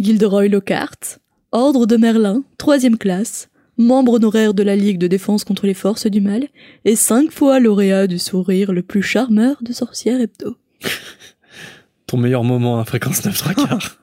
[0.00, 1.18] Gilderoy Lockhart,
[1.52, 6.06] Ordre de Merlin, troisième classe, membre honoraire de la Ligue de défense contre les forces
[6.06, 6.48] du mal,
[6.84, 10.56] et cinq fois lauréat du sourire le plus charmeur de Sorcière Hebdo.
[12.06, 13.98] Ton meilleur moment à fréquence 9 3 quarts.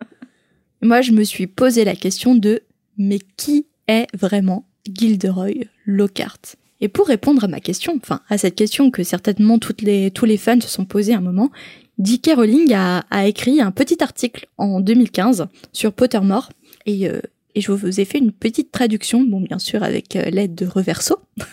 [0.82, 2.62] Moi, je me suis posé la question de
[2.98, 6.56] mais qui est vraiment Gilderoy Lockhart?
[6.80, 10.26] Et pour répondre à ma question, enfin à cette question que certainement toutes les, tous
[10.26, 11.50] les fans se sont posés un moment,
[11.98, 12.32] J.K.
[12.36, 16.50] Rowling a, écrit un petit article en 2015 sur Pottermore
[16.86, 17.20] et, euh,
[17.54, 20.66] et je vous ai fait une petite traduction, bon bien sûr avec euh, l'aide de
[20.66, 21.16] Reverso.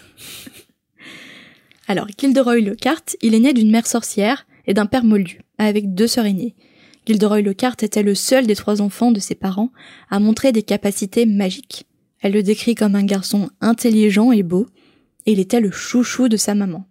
[1.88, 6.08] Alors, Gilderoy Lockhart, il est né d'une mère sorcière et d'un père moldu, avec deux
[6.08, 6.56] sœurs aînées.
[7.06, 9.71] Gilderoy Lockhart était le seul des trois enfants de ses parents
[10.10, 11.86] à montrer des capacités magiques.
[12.21, 14.67] Elle le décrit comme un garçon intelligent et beau,
[15.25, 16.86] et il était le chouchou de sa maman.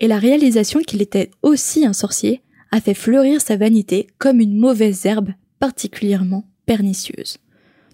[0.00, 4.58] Et la réalisation qu'il était aussi un sorcier a fait fleurir sa vanité comme une
[4.58, 7.38] mauvaise herbe particulièrement pernicieuse.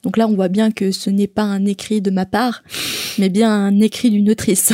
[0.02, 2.62] Donc là, on voit bien que ce n'est pas un écrit de ma part,
[3.18, 4.72] mais bien un écrit d'une autrice.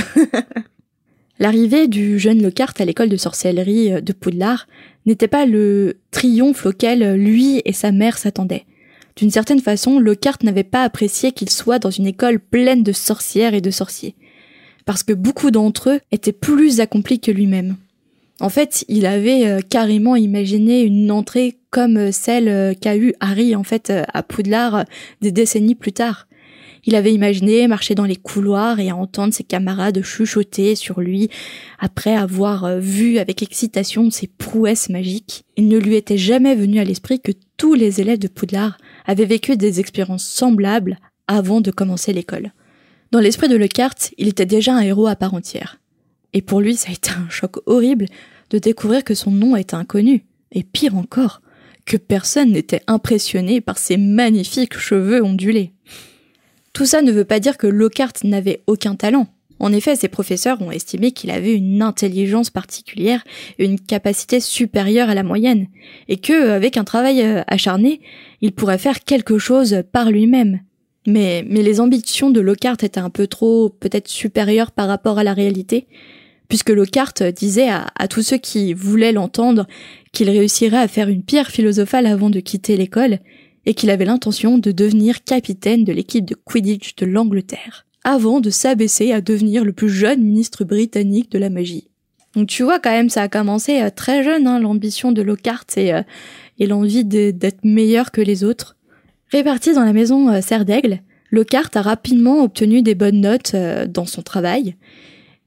[1.38, 4.66] L'arrivée du jeune Lockhart à l'école de sorcellerie de Poudlard
[5.06, 8.66] n'était pas le triomphe auquel lui et sa mère s'attendaient.
[9.16, 13.54] D'une certaine façon, Lockhart n'avait pas apprécié qu'il soit dans une école pleine de sorcières
[13.54, 14.16] et de sorciers,
[14.84, 17.76] parce que beaucoup d'entre eux étaient plus accomplis que lui-même.
[18.40, 23.12] En fait, il avait euh, carrément imaginé une entrée comme euh, celle euh, qu'a eu
[23.20, 24.84] Harry en fait à Poudlard
[25.20, 26.26] des décennies plus tard.
[26.86, 31.28] Il avait imaginé marcher dans les couloirs et entendre ses camarades chuchoter sur lui
[31.78, 35.44] après avoir vu avec excitation ses prouesses magiques.
[35.58, 39.26] Il ne lui était jamais venu à l'esprit que tous les élèves de Poudlard avaient
[39.26, 40.98] vécu des expériences semblables
[41.28, 42.50] avant de commencer l'école.
[43.10, 45.80] Dans l'esprit de Lecart, il était déjà un héros à part entière.
[46.32, 48.06] Et pour lui, ça a été un choc horrible
[48.50, 50.24] de découvrir que son nom était inconnu.
[50.52, 51.40] Et pire encore,
[51.86, 55.72] que personne n'était impressionné par ses magnifiques cheveux ondulés.
[56.72, 59.26] Tout ça ne veut pas dire que Lockhart n'avait aucun talent.
[59.58, 63.22] En effet, ses professeurs ont estimé qu'il avait une intelligence particulière
[63.58, 65.66] une capacité supérieure à la moyenne,
[66.08, 68.00] et que, avec un travail euh, acharné,
[68.40, 70.60] il pourrait faire quelque chose par lui-même.
[71.06, 75.24] Mais, mais les ambitions de Lockhart étaient un peu trop, peut-être supérieures par rapport à
[75.24, 75.86] la réalité,
[76.50, 79.66] puisque Lockhart disait à, tous ceux qui voulaient l'entendre
[80.12, 83.20] qu'il réussirait à faire une pierre philosophale avant de quitter l'école,
[83.66, 88.50] et qu'il avait l'intention de devenir capitaine de l'équipe de Quidditch de l'Angleterre, avant de
[88.50, 91.86] s'abaisser à devenir le plus jeune ministre britannique de la magie.
[92.34, 95.66] Donc tu vois quand même ça a commencé euh, très jeune hein, l'ambition de Lockhart
[95.76, 96.02] et, euh,
[96.58, 98.76] l'envie d'être meilleur que les autres.
[99.30, 100.40] Réparti dans la maison euh,
[101.30, 104.74] Lockhart a rapidement obtenu des bonnes notes dans son travail,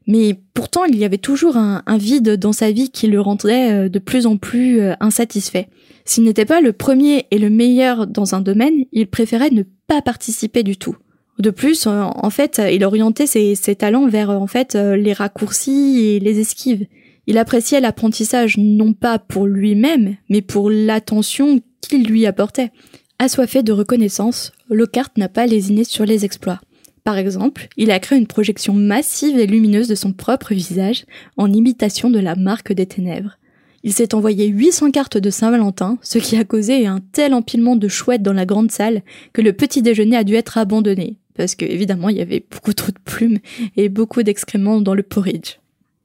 [0.08, 4.00] mais pourtant il y avait toujours un, vide dans sa vie qui le rendait de
[4.00, 5.68] plus en plus insatisfait.
[6.06, 10.02] S'il n'était pas le premier et le meilleur dans un domaine, il préférait ne pas
[10.02, 10.98] participer du tout.
[11.39, 16.20] De plus, en fait, il orientait ses, ses talents vers en fait les raccourcis et
[16.20, 16.86] les esquives.
[17.26, 22.72] Il appréciait l'apprentissage non pas pour lui-même, mais pour l'attention qu'il lui apportait.
[23.20, 26.60] Assoiffé de reconnaissance, Lockhart n'a pas lésiné sur les exploits.
[27.04, 31.52] Par exemple, il a créé une projection massive et lumineuse de son propre visage en
[31.52, 33.38] imitation de la marque des ténèbres.
[33.84, 37.89] Il s'est envoyé 800 cartes de Saint-Valentin, ce qui a causé un tel empilement de
[37.89, 39.02] chouettes dans la grande salle
[39.34, 42.72] que le petit déjeuner a dû être abandonné, parce que évidemment il y avait beaucoup
[42.72, 43.39] trop de plumes
[43.76, 45.58] et beaucoup d'excréments dans le porridge.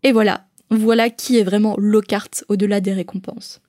[0.02, 3.60] Et voilà, voilà qui est vraiment Lockhart au-delà des récompenses.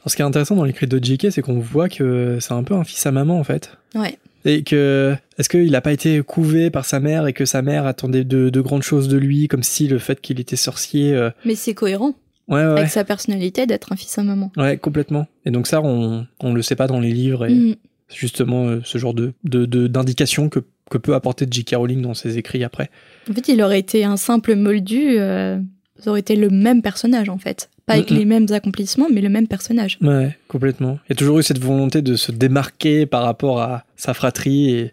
[0.00, 2.62] Alors, ce qui est intéressant dans l'écrit de J.K., c'est qu'on voit que c'est un
[2.62, 3.76] peu un fils à maman en fait.
[3.94, 4.18] Ouais.
[4.44, 7.86] Et que, est-ce qu'il n'a pas été couvé par sa mère et que sa mère
[7.86, 11.12] attendait de, de grandes choses de lui, comme si le fait qu'il était sorcier.
[11.14, 11.30] Euh...
[11.44, 12.14] Mais c'est cohérent.
[12.48, 12.78] Ouais, ouais.
[12.78, 14.50] Avec sa personnalité d'être un fils à maman.
[14.56, 15.26] Ouais, complètement.
[15.44, 17.46] Et donc ça, on, on le sait pas dans les livres.
[17.46, 17.74] Et Mm.
[18.14, 21.74] justement euh, ce genre de, de, que, que peut apporter J.K.
[21.76, 22.90] Rowling dans ses écrits après.
[23.30, 25.58] En fait, il aurait été un simple moldu, euh,
[25.98, 27.68] ça aurait été le même personnage en fait.
[27.88, 28.18] Pas avec Mhm.
[28.18, 29.98] les mêmes accomplissements, mais le même personnage.
[30.00, 30.98] Ouais, complètement.
[31.06, 34.70] Il y a toujours eu cette volonté de se démarquer par rapport à sa fratrie
[34.70, 34.92] et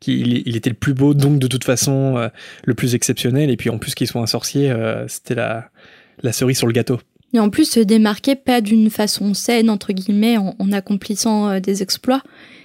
[0.00, 2.28] qu'il il était le plus beau, donc de toute façon euh,
[2.64, 3.50] le plus exceptionnel.
[3.50, 5.68] Et puis en plus qu'il soit un sorcier, euh, c'était la,
[6.22, 6.98] la cerise sur le gâteau.
[7.32, 11.60] Et en plus, se démarquer pas d'une façon saine, entre guillemets, en, en accomplissant euh,
[11.60, 12.22] des exploits,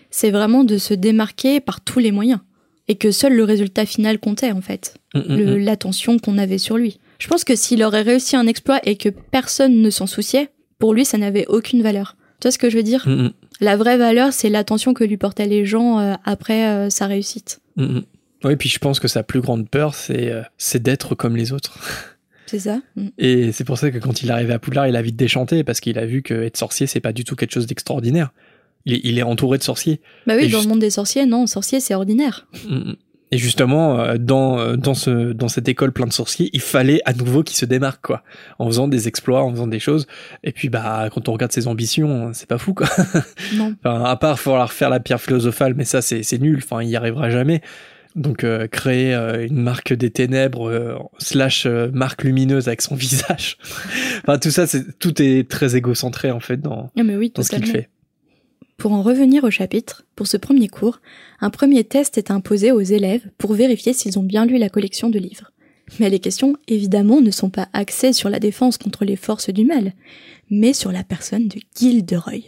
[0.09, 2.39] c'est vraiment de se démarquer par tous les moyens.
[2.87, 4.95] Et que seul le résultat final comptait, en fait.
[5.13, 5.55] Mm, mm, mm.
[5.57, 6.99] L'attention qu'on avait sur lui.
[7.19, 10.49] Je pense que s'il aurait réussi un exploit et que personne ne s'en souciait,
[10.79, 12.15] pour lui, ça n'avait aucune valeur.
[12.41, 15.03] Tu vois ce que je veux dire Mm, mm, La vraie valeur, c'est l'attention que
[15.03, 17.61] lui portaient les gens euh, après euh, sa réussite.
[17.77, 17.99] mm.
[18.43, 20.43] Oui, puis je pense que sa plus grande peur, c'est euh,
[20.79, 21.79] d'être comme les autres.
[22.47, 22.79] C'est ça.
[23.17, 25.63] Et c'est pour ça que quand il est arrivé à Poudlard, il a vite déchanté,
[25.63, 28.29] parce qu'il a vu que être sorcier, c'est pas du tout quelque chose d'extraordinaire.
[28.85, 29.99] Il est, il est entouré de sorciers.
[30.27, 32.47] Bah oui, Et dans juste- le monde des sorciers, non, sorcier, c'est ordinaire.
[33.35, 37.01] Et justement, euh, dans, euh, dans, ce, dans cette école plein de sorciers, il fallait
[37.03, 38.23] à nouveau qu'il se démarque, quoi.
[38.59, 40.07] En faisant des exploits, en faisant des choses.
[40.45, 42.87] Et puis, bah, quand on regarde ses ambitions, c'est pas fou, quoi.
[43.55, 43.75] Non.
[43.83, 46.61] Enfin, à part falloir faire la pierre philosophale, mais ça, c'est c'est nul.
[46.63, 47.61] Enfin, il y arrivera jamais.
[48.15, 52.95] Donc, euh, créer euh, une marque des ténèbres, euh, slash euh, marque lumineuse avec son
[52.95, 53.57] visage.
[54.21, 57.43] enfin, tout ça, c'est tout est très égocentré, en fait, dans, Ah mais oui, dans
[57.43, 57.89] ce qu'il fait.
[58.77, 60.99] Pour en revenir au chapitre, pour ce premier cours,
[61.39, 65.09] un premier test est imposé aux élèves pour vérifier s'ils ont bien lu la collection
[65.09, 65.51] de livres.
[65.99, 69.65] Mais les questions, évidemment, ne sont pas axées sur la défense contre les forces du
[69.65, 69.93] mal,
[70.49, 72.43] mais sur la personne de Gilderoy.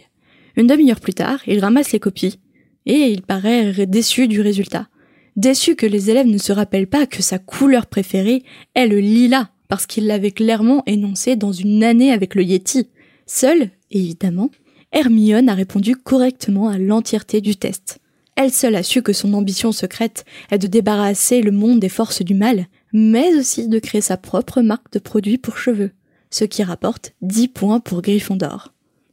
[0.56, 2.40] Une demi-heure plus tard, il ramasse les copies,
[2.84, 4.88] et il paraît déçu du résultat.
[5.36, 8.42] Déçu que les élèves ne se rappellent pas que sa couleur préférée
[8.74, 12.88] est le lilas, parce qu'il l'avait clairement énoncé dans une année avec le Yeti.
[13.26, 14.50] Seul, évidemment,
[14.92, 17.98] Hermione a répondu correctement à l'entièreté du test.
[18.36, 22.22] Elle seule a su que son ambition secrète est de débarrasser le monde des forces
[22.22, 25.90] du mal, mais aussi de créer sa propre marque de produits pour cheveux,
[26.30, 28.72] ce qui rapporte 10 points pour Gryffondor.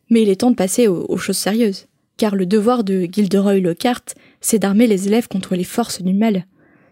[0.10, 4.06] Mais il est temps de passer aux, choses sérieuses, car le devoir de Gilderoy Lockhart,
[4.40, 6.46] c'est d'armer les élèves contre les forces du mal.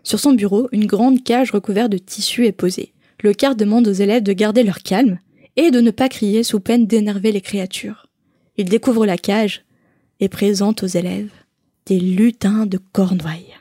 [0.04, 2.93] Sur son bureau, une grande cage recouverte de tissu est posée.
[3.22, 5.19] Lockhart demande aux élèves de garder leur calme
[5.56, 8.03] et de ne pas crier sous peine d'énerver les créatures.
[8.58, 9.63] Il découvre la cage
[10.20, 11.32] et présente aux élèves
[11.86, 13.56] des lutins de Cornouailles.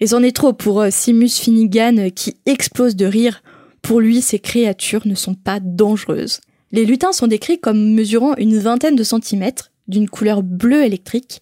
[0.00, 3.42] Et c'en est trop pour euh, Simus Finnegan euh, qui explose de rire.
[3.82, 6.40] Pour lui, ces créatures ne sont pas dangereuses.
[6.72, 11.40] Les lutins sont décrits comme mesurant une vingtaine de centimètres, d'une couleur bleue électrique,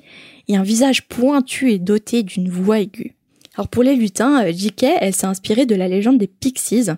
[0.49, 3.17] et un visage pointu et doté d'une voix aiguë.
[3.55, 4.85] Alors pour les lutins, euh, J.K.
[5.01, 6.91] elle s'est inspirée de la légende des Pixies,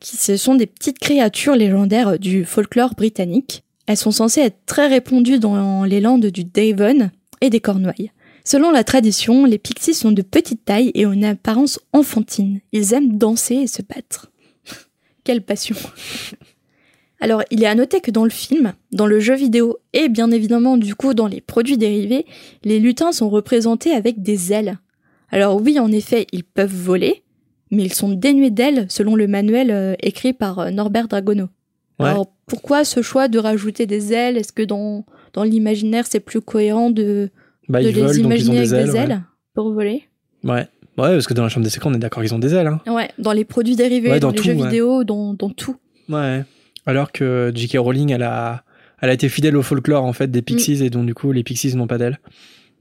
[0.00, 3.63] qui ce sont des petites créatures légendaires du folklore britannique.
[3.86, 8.10] Elles sont censées être très répandues dans les landes du Devon et des Cornouailles.
[8.44, 12.60] Selon la tradition, les pixies sont de petite taille et ont une apparence enfantine.
[12.72, 14.30] Ils aiment danser et se battre.
[15.24, 15.76] Quelle passion.
[17.20, 20.30] Alors, il est à noter que dans le film, dans le jeu vidéo et bien
[20.30, 22.26] évidemment du coup dans les produits dérivés,
[22.64, 24.78] les lutins sont représentés avec des ailes.
[25.30, 27.22] Alors oui, en effet, ils peuvent voler,
[27.70, 31.48] mais ils sont dénués d'ailes selon le manuel euh, écrit par euh, Norbert Dragono.
[32.00, 32.08] Ouais.
[32.08, 34.36] Alors pourquoi ce choix de rajouter des ailes?
[34.36, 37.30] Est-ce que dans, dans l'imaginaire c'est plus cohérent de,
[37.68, 38.92] Bah, de ils les volent, donc ils ont imaginer des avec ailes.
[38.92, 39.04] des ouais.
[39.04, 39.22] ailes
[39.54, 40.02] pour voler?
[40.42, 40.52] Ouais.
[40.54, 40.66] ouais.
[40.96, 42.66] parce que dans la chambre des secrets, on est d'accord qu'ils ont des ailes.
[42.66, 42.80] Hein.
[42.92, 44.64] Ouais, dans les produits dérivés, Ouais, dans, dans les jeux ouais.
[44.64, 45.76] vidéo, dans, dans tout.
[46.08, 46.42] Ouais.
[46.86, 47.76] Alors que J.K.
[47.78, 48.64] Rowling, elle a,
[49.00, 51.42] elle a été fidèle au folklore en fait des Pixies et donc du coup les
[51.44, 52.18] Pixies n'ont pas d'ailes.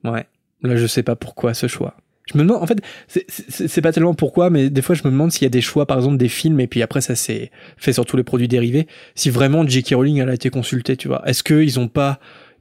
[0.03, 0.25] Ouais.
[0.63, 1.95] Là, je sais pas pourquoi ce choix.
[2.31, 5.31] Je me demande, en fait, c'est- pas tellement pourquoi, mais des fois je me demande
[5.33, 7.91] s'il y a des choix, par exemple des films, et puis après ça s'est fait
[7.91, 8.87] sur tous les produits dérivés.
[9.13, 9.93] Si vraiment J.K.
[9.95, 11.21] Rowling elle a été consultée, tu vois.
[11.27, 12.19] Est-ce qu'ils ont pas,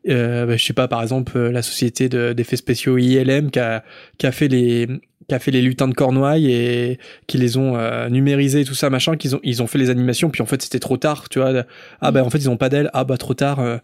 [0.09, 3.61] euh, bah, je sais pas, par exemple euh, la société de- d'effets spéciaux ILM qui
[3.61, 3.85] a,
[4.18, 4.88] qui a fait les
[5.29, 6.98] qui a fait les lutins de Cornouailles et
[7.29, 10.29] qui les ont euh, numérisés tout ça machin qu'ils ont ils ont fait les animations
[10.31, 11.64] puis en fait c'était trop tard tu vois
[12.01, 13.77] ah bah en fait ils ont pas d'ailes ah bah trop tard euh,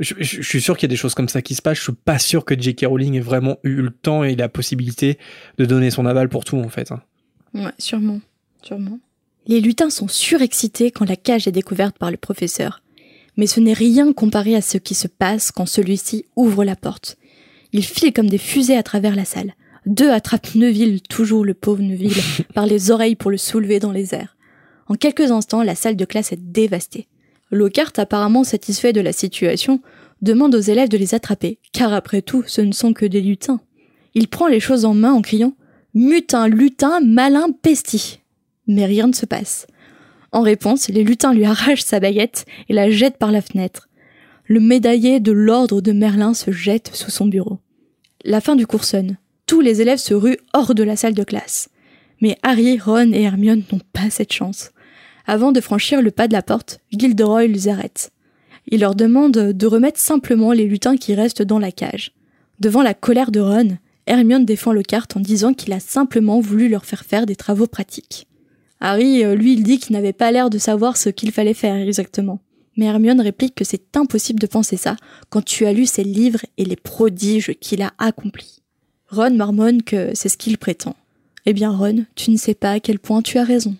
[0.00, 1.78] je, je- je suis sûr qu'il y a des choses comme ça qui se passent
[1.78, 2.86] je suis pas sûr que J.K.
[2.86, 5.18] Rowling ait vraiment eu le temps et la possibilité
[5.58, 7.02] de donner son aval pour tout en fait hein.
[7.54, 8.20] Ouais, sûrement.
[8.62, 8.98] Sûrement.
[9.46, 12.82] Les lutins sont surexcités quand la cage est découverte par le professeur.
[13.36, 17.16] Mais ce n'est rien comparé à ce qui se passe quand celui-ci ouvre la porte.
[17.72, 19.54] Ils filent comme des fusées à travers la salle.
[19.86, 22.12] Deux attrapent Neville, toujours le pauvre Neville,
[22.54, 24.36] par les oreilles pour le soulever dans les airs.
[24.88, 27.06] En quelques instants, la salle de classe est dévastée.
[27.50, 29.80] Lockhart, apparemment satisfait de la situation,
[30.22, 33.60] demande aux élèves de les attraper, car après tout, ce ne sont que des lutins.
[34.14, 35.54] Il prend les choses en main en criant
[35.94, 38.20] Mutin, lutin, malin, pesti.
[38.66, 39.66] Mais rien ne se passe.
[40.30, 43.88] En réponse, les lutins lui arrachent sa baguette et la jettent par la fenêtre.
[44.46, 47.58] Le médaillé de l'ordre de Merlin se jette sous son bureau.
[48.24, 49.16] La fin du cours sonne.
[49.46, 51.70] Tous les élèves se ruent hors de la salle de classe.
[52.20, 54.70] Mais Harry, Ron et Hermione n'ont pas cette chance.
[55.26, 58.10] Avant de franchir le pas de la porte, Gilderoy les arrête.
[58.68, 62.12] Il leur demande de remettre simplement les lutins qui restent dans la cage.
[62.60, 66.84] Devant la colère de Ron, Hermione défend Lockhart en disant qu'il a simplement voulu leur
[66.84, 68.26] faire faire des travaux pratiques.
[68.80, 71.76] Harry, euh, lui, il dit qu'il n'avait pas l'air de savoir ce qu'il fallait faire
[71.76, 72.40] exactement.
[72.76, 74.96] Mais Hermione réplique que c'est impossible de penser ça
[75.28, 78.62] quand tu as lu ses livres et les prodiges qu'il a accomplis.
[79.08, 80.96] Ron marmonne que c'est ce qu'il prétend.
[81.46, 83.74] Eh bien Ron, tu ne sais pas à quel point tu as raison.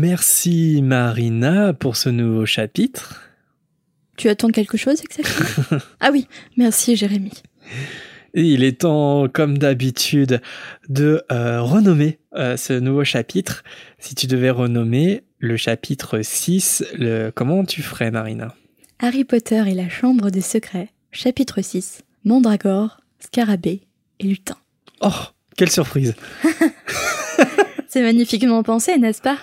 [0.00, 3.20] Merci Marina pour ce nouveau chapitre.
[4.16, 5.80] Tu attends quelque chose exactement?
[6.00, 7.32] Ah oui, merci Jérémy.
[8.32, 10.40] il est temps, comme d'habitude,
[10.88, 13.64] de euh, renommer euh, ce nouveau chapitre.
[13.98, 17.30] Si tu devais renommer le chapitre 6, le...
[17.30, 18.54] comment tu ferais Marina?
[19.00, 23.80] Harry Potter et la Chambre des Secrets, chapitre 6, Mandragore, Scarabée
[24.20, 24.58] et Lutin.
[25.00, 25.10] Oh,
[25.56, 26.14] quelle surprise
[27.88, 29.38] C'est magnifiquement pensé, n'est-ce pas?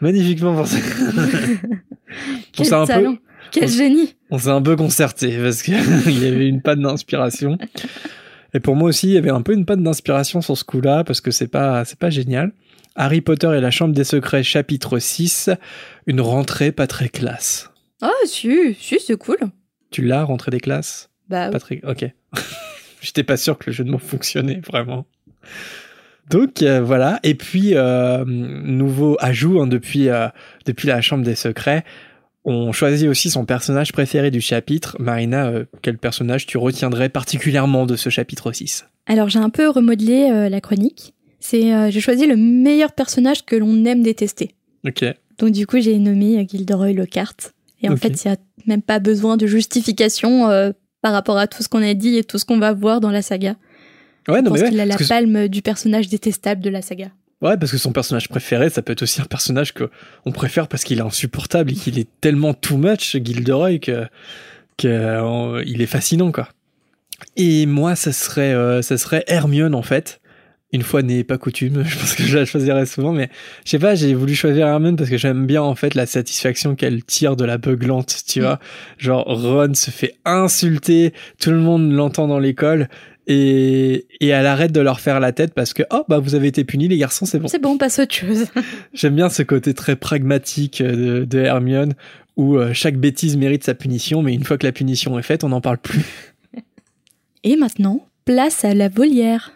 [0.00, 0.80] Magnifiquement pensé.
[2.52, 3.16] Quel talent
[3.50, 5.74] Quel génie On s'est un peu concerté parce qu'il
[6.22, 7.58] y avait une panne d'inspiration.
[8.54, 11.04] Et pour moi aussi, il y avait un peu une panne d'inspiration sur ce coup-là
[11.04, 12.52] parce que c'est pas, c'est pas génial.
[12.96, 15.50] Harry Potter et la Chambre des Secrets, chapitre 6,
[16.06, 17.70] une rentrée pas très classe.
[18.02, 19.38] Ah, si, si, c'est cool.
[19.90, 21.10] Tu l'as, rentrée des classes?
[21.28, 21.80] Bah, Pas très...
[21.84, 22.04] Ok.
[23.00, 25.06] J'étais pas sûr que le jeu de mots fonctionnait vraiment.
[26.30, 30.28] Donc euh, voilà, et puis euh, nouveau ajout hein, depuis, euh,
[30.64, 31.84] depuis la Chambre des Secrets,
[32.44, 34.96] on choisit aussi son personnage préféré du chapitre.
[35.00, 35.52] Marina,
[35.82, 40.60] quel personnage tu retiendrais particulièrement de ce chapitre 6 Alors j'ai un peu remodelé la
[40.62, 41.12] chronique.
[41.38, 44.54] C'est j'ai choisi le meilleur personnage que l'on aime détester.
[44.86, 45.04] Ok.
[45.38, 47.36] Donc du coup j'ai nommé Gilderoy Lockhart.
[47.82, 50.48] Et en fait il n'y a même pas besoin de justification
[51.02, 53.10] par rapport à tout ce qu'on a dit et tout ce qu'on va voir dans
[53.10, 53.56] la saga.
[54.30, 56.82] Ouais, Je pense ouais, qu'il a la parce que- palme du personnage détestable de la
[56.82, 57.10] saga.
[57.42, 59.90] ouais, parce que son personnage préféré, ça peut être aussi un personnage que
[60.26, 64.06] on préfère parce qu'il est insupportable et qu'il est tellement too much, Gilderoy, que,
[64.78, 66.48] que il est fascinant, quoi.
[67.36, 70.20] Et moi, ça serait, euh, ça serait Hermione, en fait.
[70.72, 73.28] Une fois n'est pas coutume, je pense que je la choisirais souvent, mais
[73.64, 76.76] je sais pas, j'ai voulu choisir Hermione parce que j'aime bien, en fait, la satisfaction
[76.76, 78.60] qu'elle tire de la beuglante, tu vois.
[78.96, 82.88] Genre, Ron se fait insulter, tout le monde l'entend dans l'école,
[83.26, 86.48] et, et elle arrête de leur faire la tête parce que, oh, bah, vous avez
[86.48, 87.48] été punis, les garçons, c'est bon.
[87.48, 88.46] C'est bon, on passe autre chose.
[88.94, 91.94] J'aime bien ce côté très pragmatique euh, de, de Hermione
[92.36, 95.44] où euh, chaque bêtise mérite sa punition, mais une fois que la punition est faite,
[95.44, 96.04] on n'en parle plus.
[97.44, 99.52] Et maintenant, place à la volière.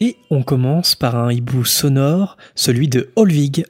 [0.00, 3.64] Et on commence par un hibou sonore, celui de Olvig.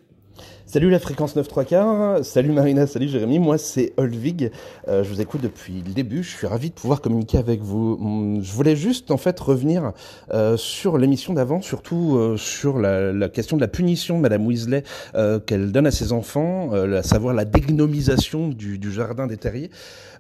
[0.67, 4.51] Salut la fréquence 9 3 quarts, salut Marina, salut Jérémy, moi c'est Olvig,
[4.89, 8.41] Euh, je vous écoute depuis le début, je suis ravi de pouvoir communiquer avec vous.
[8.43, 9.93] Je voulais juste en fait revenir
[10.33, 14.83] euh, sur l'émission d'avant, surtout euh, sur la, question de la punition de Madame Weasley
[15.47, 19.71] qu'elle donne à ses enfants, à savoir la dégnomisation du jardin des terriers.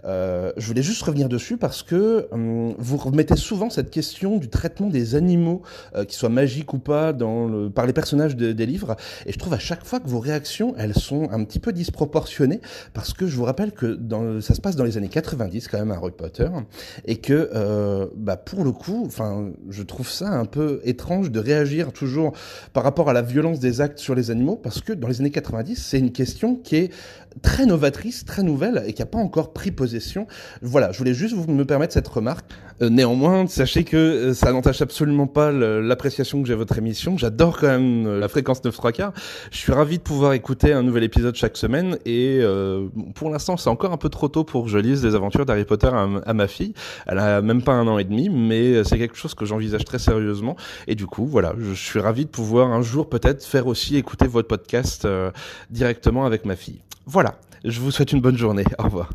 [0.04, 4.48] Euh, je voulais juste revenir dessus parce que hum, vous remettez souvent cette question du
[4.48, 5.62] traitement des animaux,
[5.96, 7.12] euh, qu'ils soient magiques ou pas,
[7.74, 8.96] par les personnages de- des livres.
[9.26, 12.60] Et je trouve à chaque fois que vos réactions, elles sont un petit peu disproportionnées,
[12.92, 13.98] parce que je vous rappelle que
[14.40, 16.48] ça se passe dans les années 90 quand même à Harry Potter,
[17.06, 21.40] et que euh, bah, pour le coup, enfin, je trouve ça un peu étrange de
[21.40, 22.32] réagir toujours
[22.72, 25.30] par rapport à la violence des actes sur les animaux, parce que dans les années
[25.30, 26.90] 90, c'est une question qui est
[27.42, 30.26] très novatrice, très nouvelle, et qui n'a pas encore pris possession.
[30.62, 32.46] Voilà, je voulais juste vous me permettre cette remarque.
[32.82, 37.16] Euh, néanmoins, sachez que euh, ça n'entache absolument pas l'appréciation que j'ai à votre émission.
[37.16, 39.12] J'adore quand même euh, la fréquence 9 3 quarts.
[39.50, 43.56] Je suis ravi de pouvoir écouter un nouvel épisode chaque semaine et euh, pour l'instant,
[43.56, 46.34] c'est encore un peu trop tôt pour que je lise les aventures d'Harry Potter à,
[46.34, 46.74] ma fille.
[47.06, 49.98] Elle a même pas un an et demi, mais c'est quelque chose que j'envisage très
[49.98, 50.56] sérieusement.
[50.86, 54.26] Et du coup, voilà, je suis ravi de pouvoir un jour peut-être faire aussi écouter
[54.26, 55.06] votre podcast
[55.70, 56.80] directement avec ma fille.
[57.06, 58.64] Voilà, je vous souhaite une bonne journée.
[58.78, 59.10] Au revoir.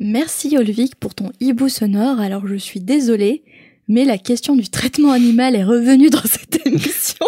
[0.00, 2.20] Merci Olvig pour ton hibou sonore.
[2.20, 3.42] Alors je suis désolée,
[3.88, 7.26] mais la question du traitement animal est revenue dans cette émission.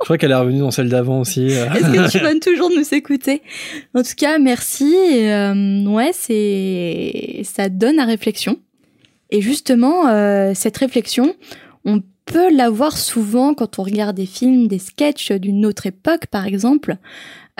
[0.00, 1.46] Je crois qu'elle est revenue dans celle d'avant aussi.
[1.46, 3.40] Est-ce que tu vas toujours nous écouter?
[3.94, 4.94] En tout cas, merci.
[4.94, 8.58] Et, euh, ouais, c'est ça donne à réflexion.
[9.30, 11.34] Et justement, euh, cette réflexion,
[11.84, 16.46] on peut l'avoir souvent quand on regarde des films, des sketchs d'une autre époque, par
[16.46, 16.96] exemple.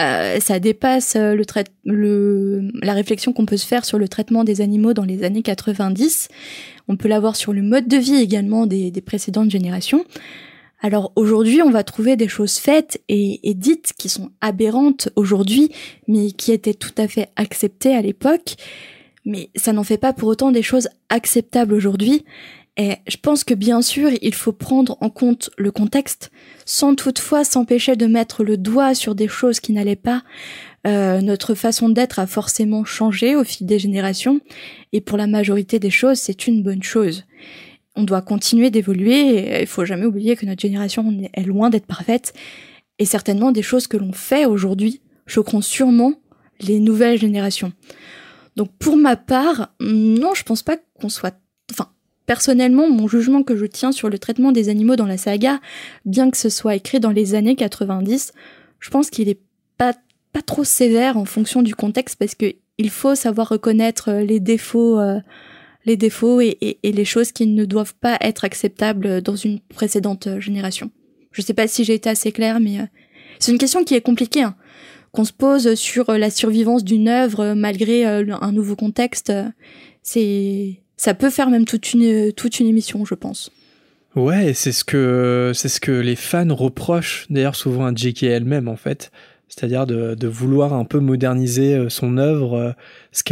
[0.00, 1.44] Euh, ça dépasse euh, le,
[1.84, 5.42] le la réflexion qu'on peut se faire sur le traitement des animaux dans les années
[5.42, 6.28] 90.
[6.88, 10.04] On peut l'avoir sur le mode de vie également des, des précédentes générations.
[10.80, 15.70] Alors aujourd'hui, on va trouver des choses faites et, et dites qui sont aberrantes aujourd'hui,
[16.08, 18.56] mais qui étaient tout à fait acceptées à l'époque.
[19.24, 22.24] Mais ça n'en fait pas pour autant des choses acceptables aujourd'hui.
[22.78, 26.30] Et je pense que bien sûr, il faut prendre en compte le contexte,
[26.64, 30.22] sans toutefois s'empêcher de mettre le doigt sur des choses qui n'allaient pas.
[30.86, 34.40] Euh, notre façon d'être a forcément changé au fil des générations,
[34.92, 37.24] et pour la majorité des choses, c'est une bonne chose
[37.94, 39.36] on doit continuer d'évoluer.
[39.36, 42.32] et Il faut jamais oublier que notre génération est loin d'être parfaite.
[42.98, 46.14] Et certainement, des choses que l'on fait aujourd'hui choqueront sûrement
[46.60, 47.72] les nouvelles générations.
[48.56, 51.36] Donc pour ma part, non, je pense pas qu'on soit...
[52.26, 55.60] Personnellement, mon jugement que je tiens sur le traitement des animaux dans la saga,
[56.04, 58.32] bien que ce soit écrit dans les années 90,
[58.78, 59.40] je pense qu'il est
[59.76, 59.92] pas,
[60.32, 64.40] pas trop sévère en fonction du contexte parce que il faut savoir reconnaître euh, les
[64.40, 65.20] défauts, euh,
[65.84, 70.26] les défauts et, et, les choses qui ne doivent pas être acceptables dans une précédente
[70.26, 70.90] euh, génération.
[71.32, 72.78] Je sais pas si j'ai été assez claire, mais
[73.38, 74.42] c'est une question qui est compliquée.
[74.42, 74.54] Hein
[75.12, 79.30] qu'on se pose sur la survivance d'une œuvre malgré un nouveau contexte,
[80.02, 83.50] c'est ça peut faire même toute une toute une émission, je pense.
[84.14, 88.22] Ouais, c'est ce que c'est ce que les fans reprochent d'ailleurs souvent à J.K.
[88.22, 89.10] elle-même en fait,
[89.48, 92.72] c'est-à-dire de, de, vouloir un peu moderniser euh, son œuvre, euh,
[93.10, 93.24] ce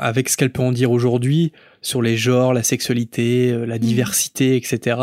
[0.00, 1.50] avec ce qu'elle peut en dire aujourd'hui
[1.82, 3.80] sur les genres, la sexualité, euh, la mmh.
[3.80, 4.98] diversité, etc.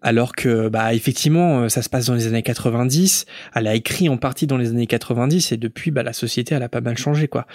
[0.00, 3.26] Alors que, bah, effectivement, ça se passe dans les années 90.
[3.56, 6.62] Elle a écrit en partie dans les années 90 et depuis, bah, la société, elle
[6.62, 7.48] a pas mal changé, quoi.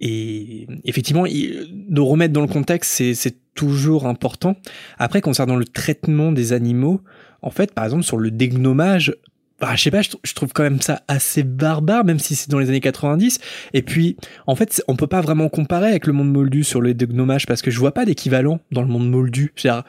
[0.00, 4.56] Et effectivement, de remettre dans le contexte, c'est toujours important.
[4.98, 7.02] Après, concernant le traitement des animaux,
[7.42, 9.14] en fait, par exemple, sur le dégnomage,
[9.60, 12.58] bah, je sais pas, je, trouve quand même ça assez barbare, même si c'est dans
[12.58, 13.38] les années 90.
[13.74, 16.94] Et puis, en fait, on peut pas vraiment comparer avec le monde moldu sur le
[16.94, 19.52] dégnomage parce que je vois pas d'équivalent dans le monde moldu.
[19.56, 19.84] C'est-à-dire,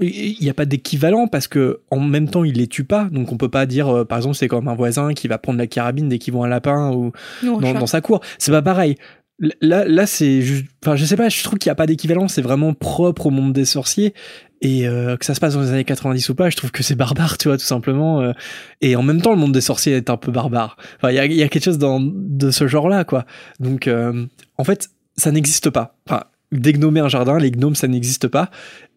[0.00, 3.32] il n'y a pas d'équivalent parce que en même temps il les tue pas donc
[3.32, 5.66] on peut pas dire euh, par exemple c'est comme un voisin qui va prendre la
[5.66, 7.10] carabine dès qu'il voit un lapin ou
[7.42, 8.94] dans, dans, sa cour c'est pas pareil
[9.60, 10.66] Là, là c'est juste.
[10.82, 13.30] Enfin, je sais pas, je trouve qu'il n'y a pas d'équivalent, c'est vraiment propre au
[13.30, 14.14] monde des sorciers.
[14.60, 16.82] Et euh, que ça se passe dans les années 90 ou pas, je trouve que
[16.82, 18.20] c'est barbare, tu vois, tout simplement.
[18.20, 18.32] Euh.
[18.80, 20.76] et en même temps, le monde des sorciers est un peu barbare.
[20.96, 23.24] Enfin, il y a, y a, quelque chose dans, de ce genre-là, quoi.
[23.60, 24.26] Donc, euh,
[24.56, 25.96] en fait, ça n'existe pas.
[26.08, 28.50] Enfin, dégnomer un jardin, les gnomes, ça n'existe pas.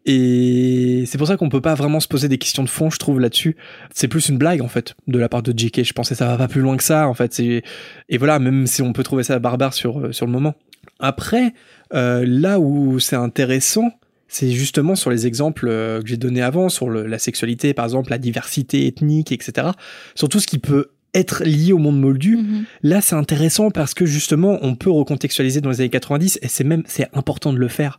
[0.06, 2.97] Et c'est pour ça qu'on peut pas vraiment se poser des questions de fond, je
[2.97, 3.56] trouve, là-dessus.
[3.93, 5.84] C'est plus une blague, en fait, de la part de JK.
[5.84, 7.39] Je pensais que ça va pas plus loin que ça, en fait.
[7.39, 10.56] Et voilà, même si on peut trouver ça barbare sur, euh, sur le moment.
[10.99, 11.54] Après,
[11.93, 13.91] euh, là où c'est intéressant,
[14.28, 18.10] c'est justement sur les exemples euh, que j'ai donnés avant, sur la sexualité, par exemple,
[18.10, 19.68] la diversité ethnique, etc.
[20.16, 22.38] Sur tout ce qui peut être lié au monde moldu.
[22.38, 22.64] Mhm.
[22.84, 26.64] Là, c'est intéressant parce que justement, on peut recontextualiser dans les années 90 et c'est
[26.64, 27.97] même, c'est important de le faire.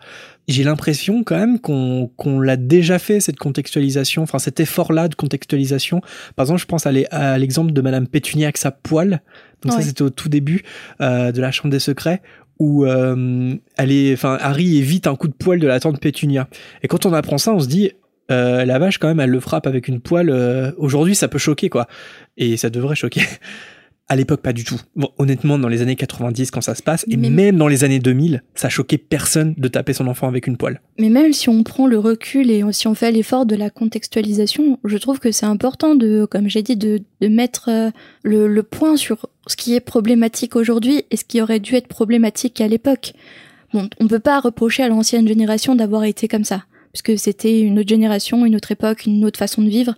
[0.48, 5.14] J'ai l'impression quand même qu'on qu'on l'a déjà fait cette contextualisation, enfin cet effort-là de
[5.14, 6.00] contextualisation.
[6.34, 9.22] Par exemple, je pense à l'exemple de Madame Pétunia avec sa poêle.
[9.62, 10.64] Donc ça, c'était au tout début
[11.00, 12.20] euh, de la Chambre des Secrets
[12.58, 16.48] où euh, elle est, enfin Harry évite un coup de poêle de la tante Pétunia.
[16.82, 17.92] Et quand on apprend ça, on se dit
[18.30, 21.38] euh, la vache quand même elle le frappe avec une poêle euh, aujourd'hui ça peut
[21.38, 21.88] choquer quoi
[22.36, 23.22] et ça devrait choquer
[24.08, 27.04] à l'époque pas du tout bon, honnêtement dans les années 90 quand ça se passe
[27.08, 30.56] et même dans les années 2000 ça choquait personne de taper son enfant avec une
[30.56, 33.70] poêle mais même si on prend le recul et si on fait l'effort de la
[33.70, 37.90] contextualisation je trouve que c'est important de comme j'ai dit de, de mettre euh,
[38.22, 41.88] le, le point sur ce qui est problématique aujourd'hui et ce qui aurait dû être
[41.88, 43.12] problématique à l'époque
[43.72, 47.78] Bon, on peut pas reprocher à l'ancienne génération d'avoir été comme ça puisque c'était une
[47.78, 49.94] autre génération, une autre époque, une autre façon de vivre.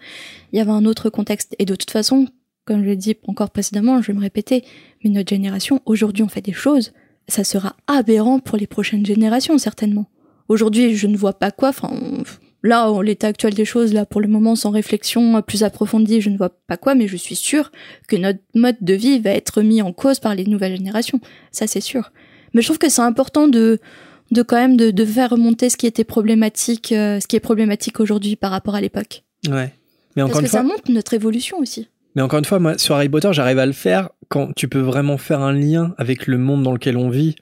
[0.52, 1.56] Il y avait un autre contexte.
[1.58, 2.28] Et de toute façon,
[2.64, 4.64] comme je l'ai dit encore précédemment, je vais me répéter,
[5.02, 6.92] mais notre génération, aujourd'hui, on fait des choses.
[7.28, 10.06] Ça sera aberrant pour les prochaines générations, certainement.
[10.48, 11.70] Aujourd'hui, je ne vois pas quoi.
[11.70, 11.90] Enfin,
[12.62, 16.36] là, l'état actuel des choses, là, pour le moment, sans réflexion plus approfondie, je ne
[16.36, 17.72] vois pas quoi, mais je suis sûre
[18.08, 21.20] que notre mode de vie va être mis en cause par les nouvelles générations.
[21.50, 22.12] Ça, c'est sûr.
[22.52, 23.80] Mais je trouve que c'est important de,
[24.30, 27.40] de quand même de, de, faire remonter ce qui était problématique, euh, ce qui est
[27.40, 29.24] problématique aujourd'hui par rapport à l'époque.
[29.48, 29.72] Ouais.
[30.16, 31.88] Mais encore Parce que ça montre notre évolution aussi.
[32.14, 34.80] Mais encore une fois, moi, sur Harry Potter, j'arrive à le faire quand tu peux
[34.80, 37.34] vraiment faire un lien avec le monde dans lequel on vit.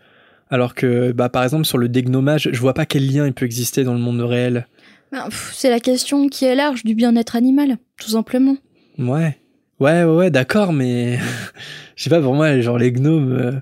[0.50, 3.46] Alors que, bah, par exemple, sur le dégnomage, je vois pas quel lien il peut
[3.46, 4.66] exister dans le monde réel.
[5.10, 8.56] Ben, c'est la question qui est large du bien-être animal, tout simplement.
[8.98, 9.38] Ouais.
[9.80, 11.18] Ouais, ouais, ouais, d'accord, mais
[11.96, 13.52] je sais pas, pour moi, genre les gnomes, euh,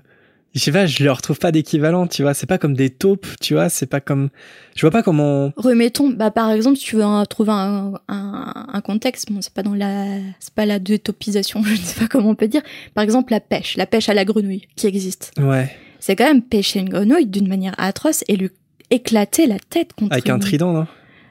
[0.53, 2.33] je sais pas, je leur retrouve pas d'équivalent, tu vois.
[2.33, 3.69] C'est pas comme des taupes, tu vois.
[3.69, 4.29] C'est pas comme,
[4.75, 5.53] je vois pas comment.
[5.55, 9.63] Remettons, bah par exemple, si tu veux trouver un, un, un, contexte, bon, c'est pas
[9.63, 10.05] dans la,
[10.39, 12.61] c'est pas la détopisation, je ne sais pas comment on peut dire.
[12.93, 15.31] Par exemple, la pêche, la pêche à la grenouille qui existe.
[15.39, 15.73] Ouais.
[15.99, 18.49] C'est quand même pêcher une grenouille d'une manière atroce et lui
[18.89, 20.11] éclater la tête contre.
[20.11, 20.87] Avec un trident, non?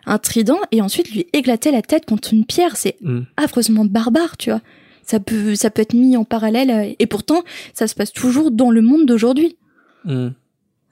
[0.07, 3.21] Un trident et ensuite lui éclater la tête contre une pierre, c'est hmm.
[3.37, 4.62] affreusement barbare, tu vois
[5.11, 7.43] ça peut ça peut être mis en parallèle et pourtant
[7.75, 9.57] ça se passe toujours dans le monde d'aujourd'hui.
[10.05, 10.29] Mmh.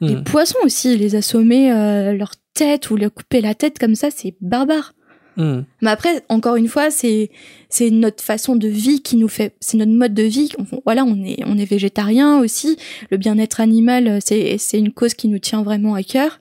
[0.01, 0.25] Les mmh.
[0.25, 4.35] poissons aussi, les assommer euh, leur tête ou leur couper la tête comme ça, c'est
[4.41, 4.95] barbare.
[5.37, 5.61] Mmh.
[5.83, 7.31] Mais après, encore une fois, c'est
[7.69, 10.51] c'est notre façon de vie qui nous fait, c'est notre mode de vie.
[10.85, 12.77] voilà, on est on est végétarien aussi.
[13.13, 16.41] Le bien-être animal, c'est c'est une cause qui nous tient vraiment à cœur.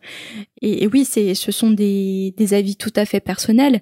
[0.64, 3.82] Et, et oui, c'est ce sont des des avis tout à fait personnels,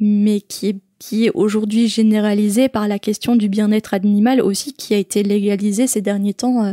[0.00, 4.94] mais qui est qui est aujourd'hui généralisé par la question du bien-être animal aussi, qui
[4.94, 6.72] a été légalisé ces derniers temps euh,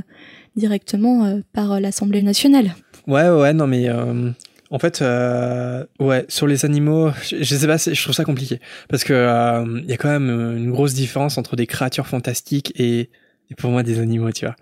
[0.56, 2.76] directement par l'Assemblée nationale.
[3.08, 3.90] Ouais, ouais, non, mais
[4.70, 5.04] en fait,
[6.00, 9.94] ouais, sur les animaux, je, sais pas, je trouve ça compliqué parce que il y
[9.94, 13.10] a quand même une grosse différence entre des créatures fantastiques et
[13.54, 14.56] et pour moi des animaux, tu vois.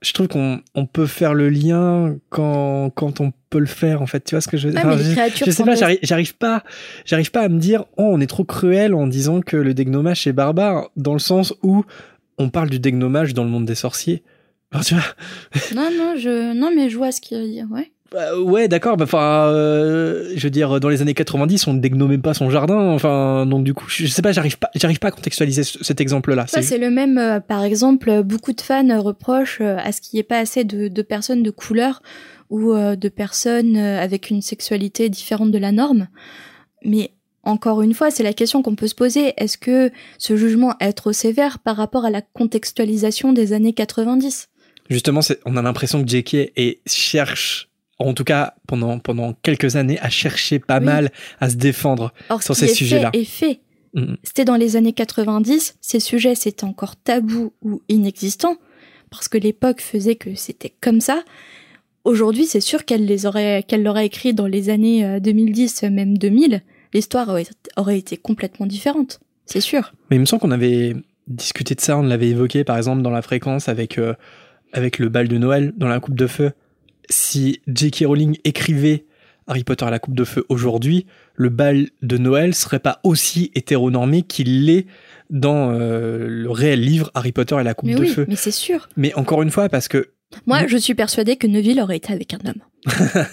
[0.00, 4.06] Je trouve qu'on on peut faire le lien quand, quand on peut le faire, en
[4.06, 4.24] fait.
[4.24, 4.82] Tu vois ce que je veux dire?
[4.84, 6.64] Ah, je, sais pas, j'arrive pas,
[7.04, 10.26] j'arrive pas à me dire, oh, on est trop cruel en disant que le dégnomage
[10.26, 11.84] est barbare, dans le sens où
[12.38, 14.22] on parle du dégnomage dans le monde des sorciers.
[14.84, 15.04] tu vois?
[15.74, 17.92] Non, non, je, non, mais je vois ce qu'il veut dire, ouais.
[18.10, 18.96] Bah, ouais, d'accord.
[18.96, 22.48] Bah, enfin, euh, je veux dire, dans les années 90, on ne dégnomait pas son
[22.50, 22.78] jardin.
[22.90, 26.46] Enfin, donc du coup, je sais pas, j'arrive pas, j'arrive pas à contextualiser cet exemple-là.
[26.46, 27.18] Ça, c'est le même.
[27.18, 30.64] Euh, par exemple, beaucoup de fans reprochent euh, à ce qu'il n'y ait pas assez
[30.64, 32.02] de, de, personnes de couleur
[32.50, 36.08] ou de personnes avec une sexualité différente de la norme.
[36.82, 37.10] Mais
[37.42, 39.34] encore une fois, c'est la question qu'on peut se poser.
[39.36, 44.48] Est-ce que ce jugement est trop sévère par rapport à la contextualisation des années 90
[44.88, 46.52] Justement, on a l'impression que J.K.
[46.86, 47.67] cherche
[47.98, 52.54] en tout cas pendant, pendant quelques années, à chercher pas mal à se défendre sur
[52.54, 53.10] ces sujets-là.
[53.12, 53.60] Et fait.
[53.94, 54.14] Mm.
[54.22, 58.56] C'était dans les années 90, ces sujets c'était encore tabou ou inexistant,
[59.10, 61.22] parce que l'époque faisait que c'était comme ça.
[62.04, 66.16] Aujourd'hui, c'est sûr qu'elle les aurait, qu'elle l'aurait écrit dans les années 2010, euh, même
[66.16, 66.62] 2000,
[66.94, 67.28] l'histoire
[67.76, 69.92] aurait, été complètement différente, c'est sûr.
[70.10, 70.94] Mais il me semble qu'on avait
[71.26, 74.14] discuté de ça, on l'avait évoqué par exemple dans la fréquence avec, euh,
[74.72, 76.52] avec le bal de Noël dans la coupe de feu
[77.08, 78.04] si J.K.
[78.06, 79.04] Rowling écrivait
[79.46, 83.50] Harry Potter à la coupe de feu aujourd'hui, le bal de Noël serait pas aussi
[83.54, 84.86] hétéronormé qu'il l'est
[85.30, 88.26] dans euh, le réel livre Harry Potter et la coupe de feu.
[88.28, 88.88] Mais c'est sûr.
[88.96, 90.10] Mais encore une fois, parce que
[90.46, 92.62] moi, je suis persuadée que Neville aurait été avec un homme.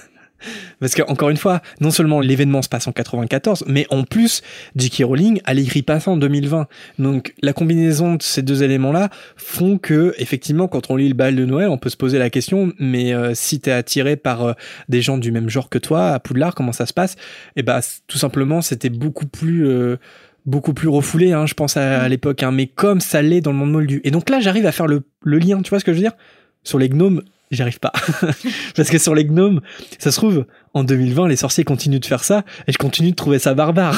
[0.79, 4.41] Parce que encore une fois, non seulement l'événement se passe en 94, mais en plus,
[4.75, 5.03] J.K.
[5.05, 6.67] Rowling a écrit pas ça en 2020.
[6.99, 11.35] Donc la combinaison de ces deux éléments-là font que effectivement, quand on lit le bal
[11.35, 14.53] de Noël, on peut se poser la question mais euh, si t'es attiré par euh,
[14.89, 17.13] des gens du même genre que toi à Poudlard, comment ça se passe?
[17.55, 19.97] Et eh bah tout simplement, c'était beaucoup plus euh,
[20.45, 23.57] beaucoup plus refoulé, hein, je pense à, l'époque, hein, mais comme ça l'est dans le
[23.57, 24.01] monde moldu.
[24.03, 26.03] Et donc là, j'arrive à faire le, le lien, tu vois ce que je veux
[26.03, 26.15] dire?
[26.63, 27.93] Sur les gnomes, j'y arrive pas.
[28.75, 29.61] Parce que sur les gnomes,
[29.99, 33.15] ça se trouve, en 2020, les sorciers continuent de faire ça, et je continue de
[33.15, 33.97] trouver ça barbare.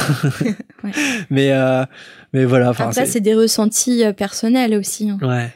[1.30, 1.84] Mais, euh,
[2.34, 2.70] mais voilà.
[2.70, 5.10] Après, c'est des ressentis euh, personnels aussi.
[5.10, 5.18] Hein.
[5.22, 5.52] Ouais.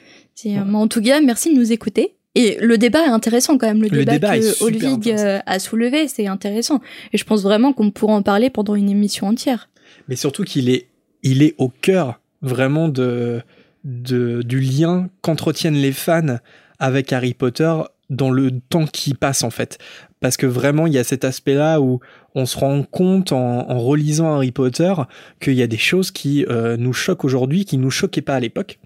[0.48, 2.16] Euh, en tout cas, merci de nous écouter.
[2.34, 5.14] Et le débat est intéressant quand même, le, débat, que Olvig
[5.46, 6.82] a soulevé, c'est intéressant.
[7.14, 9.70] Et je pense vraiment qu'on pourra en parler pendant une émission entière.
[10.08, 10.88] Mais surtout qu'il est,
[11.24, 13.42] il est au cœur vraiment de,
[13.84, 16.38] de du lien qu'entretiennent les fans
[16.82, 17.74] avec Harry Potter
[18.10, 19.78] dans le temps qui passe en fait.
[20.20, 22.02] Parce que vraiment, il y a cet aspect-là où
[22.36, 24.94] on se rend compte en, relisant Harry Potter
[25.40, 28.40] qu'il y a des choses qui euh, nous choquent aujourd'hui, qui nous choquaient pas à
[28.40, 28.80] l'époque.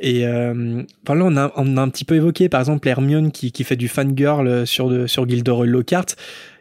[0.00, 3.52] Et euh, là, on a, on a un petit peu évoqué, par exemple, Hermione qui,
[3.52, 6.06] qui fait du fangirl sur, de, sur Gilderoy Lockhart.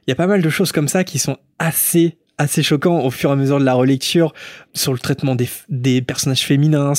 [0.06, 3.12] Il y a pas mal de choses comme ça qui sont assez assez choquants au
[3.12, 4.34] fur et à mesure de la relecture
[4.74, 6.94] sur le traitement des, des personnages féminins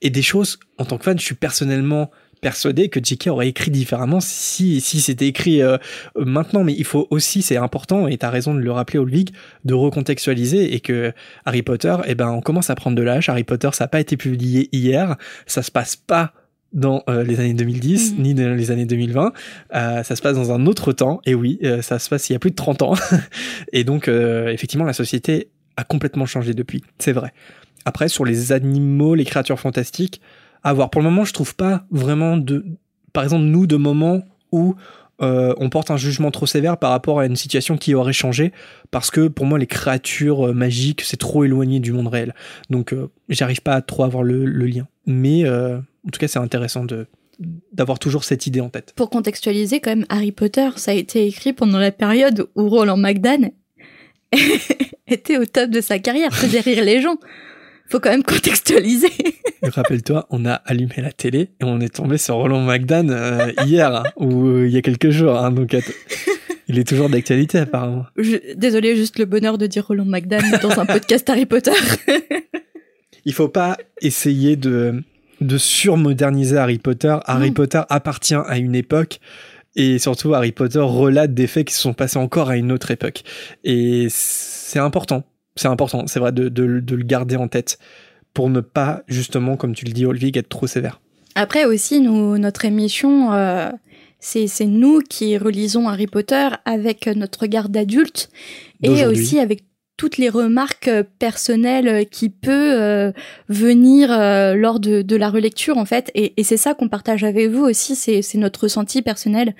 [0.00, 2.10] et des choses en tant que fan je suis personnellement
[2.46, 3.26] persuadé que J.K.
[3.26, 5.78] aurait écrit différemment si, si c'était écrit euh,
[6.16, 6.62] maintenant.
[6.62, 9.30] Mais il faut aussi, c'est important, et tu as raison de le rappeler, Olvig,
[9.64, 11.12] de recontextualiser et que
[11.44, 13.28] Harry Potter, eh ben, on commence à prendre de l'âge.
[13.28, 15.16] Harry Potter, ça n'a pas été publié hier,
[15.46, 16.34] ça se passe pas
[16.72, 18.22] dans euh, les années 2010 mmh.
[18.22, 19.32] ni dans les années 2020
[19.74, 22.36] euh, ça se passe dans un autre temps et oui ça se passe il y
[22.36, 22.94] a plus de 30 ans
[23.72, 27.32] et donc effectivement la société a complètement changé depuis c'est vrai
[27.84, 30.20] après sur les animaux les créatures fantastiques
[30.62, 30.90] à voir.
[30.90, 32.64] Pour le moment, je trouve pas vraiment de,
[33.12, 34.74] par exemple, nous, de moments où
[35.22, 38.52] euh, on porte un jugement trop sévère par rapport à une situation qui aurait changé,
[38.90, 42.34] parce que pour moi, les créatures euh, magiques, c'est trop éloigné du monde réel.
[42.68, 44.86] Donc, euh, j'arrive pas à trop avoir le, lien.
[45.06, 46.84] Mais en tout cas, c'est intéressant
[47.72, 48.92] d'avoir toujours cette idée en tête.
[48.96, 52.96] Pour contextualiser, quand même, Harry Potter, ça a été écrit pendant la période où Roland
[52.96, 53.50] McDan
[55.06, 57.16] était au top de sa carrière, faisait rire les gens
[57.88, 59.12] faut quand même contextualiser.
[59.62, 63.94] Rappelle-toi, on a allumé la télé et on est tombé sur Roland McDan euh, hier
[63.94, 65.36] hein, ou euh, il y a quelques jours.
[65.38, 65.76] Hein, donc
[66.68, 68.06] il est toujours d'actualité apparemment.
[68.56, 71.72] désolé, juste le bonheur de dire Roland McDan dans un podcast Harry Potter.
[73.24, 75.02] il faut pas essayer de
[75.40, 77.14] de surmoderniser Harry Potter.
[77.26, 79.20] Harry Potter appartient à une époque.
[79.74, 82.90] Et surtout, Harry Potter relate des faits qui se sont passés encore à une autre
[82.90, 83.22] époque.
[83.62, 85.24] Et c'est important
[85.56, 87.78] c'est important, c'est vrai, de, le garder en tête
[88.34, 91.00] pour ne pas, justement, comme tu le dis, Olvig, être trop sévère.
[91.34, 93.70] Après aussi, nous, notre émission, euh,
[94.20, 98.30] c'est nous qui relisons Harry Potter avec notre regard d'adulte
[98.82, 99.64] et aussi avec
[99.96, 103.12] toutes les remarques euh, personnelles euh, qui peut euh,
[103.48, 104.08] venir
[104.56, 107.64] lors de, de, la relecture en fait et, et c'est ça qu'on partage avec vous
[107.64, 109.54] aussi c'est notre ressenti personnel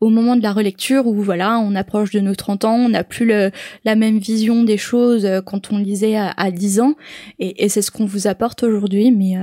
[0.00, 3.04] au moment de la relecture où voilà on approche de nos 30 ans on n'a
[3.04, 3.50] plus le,
[3.84, 6.94] la même vision des choses quand on lisait à, à 10 ans
[7.38, 9.36] et, et c'est ce qu'on vous apporte aujourd'hui mais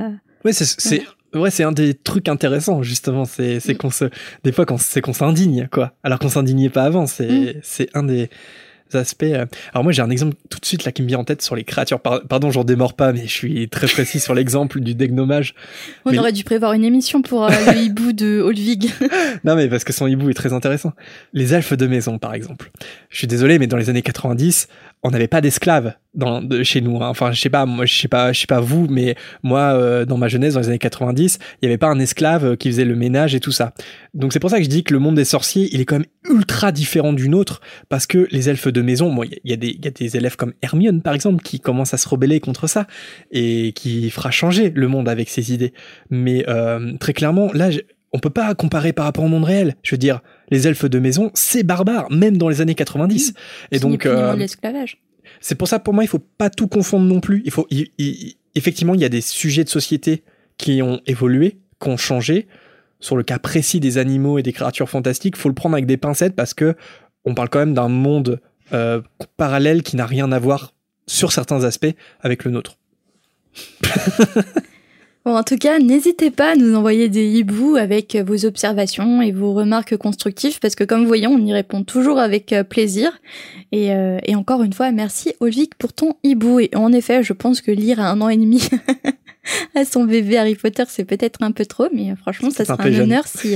[0.45, 1.03] oui c'est
[1.35, 3.23] Ouais, c'est un des trucs intéressants justement.
[3.23, 3.77] C'est c'est mm.
[3.77, 4.05] qu'on se,
[4.43, 5.93] des fois, c'est qu'on s'indigne quoi.
[6.01, 7.05] Alors qu'on s'indignait pas avant.
[7.05, 7.59] C'est mm.
[7.61, 8.31] c'est un des
[8.95, 9.23] aspects.
[9.23, 9.45] Euh.
[9.73, 11.55] Alors moi j'ai un exemple tout de suite là qui me vient en tête sur
[11.55, 11.99] les créatures.
[11.99, 15.55] pardon, j'en démords pas, mais je suis très précis sur l'exemple du dégnomage.
[16.05, 18.91] On aurait dû prévoir une émission pour euh, le hibou de Olvig.
[19.43, 20.93] non mais parce que son hibou est très intéressant.
[21.33, 22.71] Les elfes de maison par exemple.
[23.09, 24.67] Je suis désolé, mais dans les années 90,
[25.03, 26.97] on n'avait pas d'esclaves dans de, chez nous.
[27.01, 27.07] Hein.
[27.07, 30.05] Enfin, je sais pas, moi, je sais pas, je sais pas vous, mais moi, euh,
[30.05, 32.69] dans ma jeunesse, dans les années 90, il y avait pas un esclave euh, qui
[32.69, 33.73] faisait le ménage et tout ça.
[34.13, 35.97] Donc c'est pour ça que je dis que le monde des sorciers, il est quand
[35.97, 39.55] même ultra différent du nôtre, parce que les elfes de maison, moi, il y, a
[39.55, 42.87] des, des élèves comme Hermione, par exemple, qui commencent à se rebeller contre ça
[43.31, 45.73] et qui fera changer le monde avec ses idées.
[46.09, 47.69] Mais euh, très clairement, là,
[48.11, 49.75] on peut pas comparer par rapport au monde réel.
[49.83, 53.33] Je veux dire, les elfes de maison, c'est barbare, même dans les années 90.
[53.71, 55.01] et donc, euh, l'esclavage.
[55.39, 57.41] C'est pour ça, pour moi, il faut pas tout confondre non plus.
[57.45, 57.67] Il faut,
[58.55, 60.23] effectivement, il y a des sujets de société
[60.57, 62.47] qui ont évolué, qui ont changé.
[62.99, 65.95] Sur le cas précis des animaux et des créatures fantastiques, faut le prendre avec des
[65.95, 66.75] pincettes parce que
[67.23, 68.41] on parle quand même d'un monde
[68.73, 69.01] euh,
[69.37, 70.73] parallèle qui n'a rien à voir
[71.07, 72.77] sur certains aspects avec le nôtre.
[75.25, 79.53] en tout cas, n'hésitez pas à nous envoyer des hiboux avec vos observations et vos
[79.53, 83.19] remarques constructives parce que comme vous voyez, on y répond toujours avec euh, plaisir.
[83.71, 86.59] Et, euh, et encore une fois, merci Olvic pour ton hibou.
[86.59, 88.69] Et en effet, je pense que lire à un an et demi
[89.75, 92.81] à son bébé Harry Potter, c'est peut-être un peu trop, mais euh, franchement, ça sera
[92.81, 93.55] un, honneur si,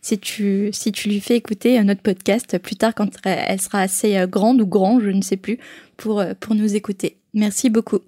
[0.00, 4.16] si, tu, si tu lui fais écouter notre podcast plus tard quand elle sera assez
[4.28, 5.58] grande ou grand, je ne sais plus,
[5.96, 7.16] pour, pour nous écouter.
[7.34, 8.00] Merci beaucoup.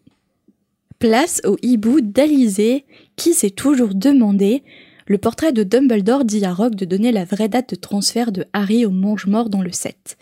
[1.01, 2.85] Place au hibou d'Alizé,
[3.17, 4.63] qui s'est toujours demandé
[5.07, 8.45] le portrait de Dumbledore dit à Rogue de donner la vraie date de transfert de
[8.53, 10.19] Harry au mange-mort dans le 7.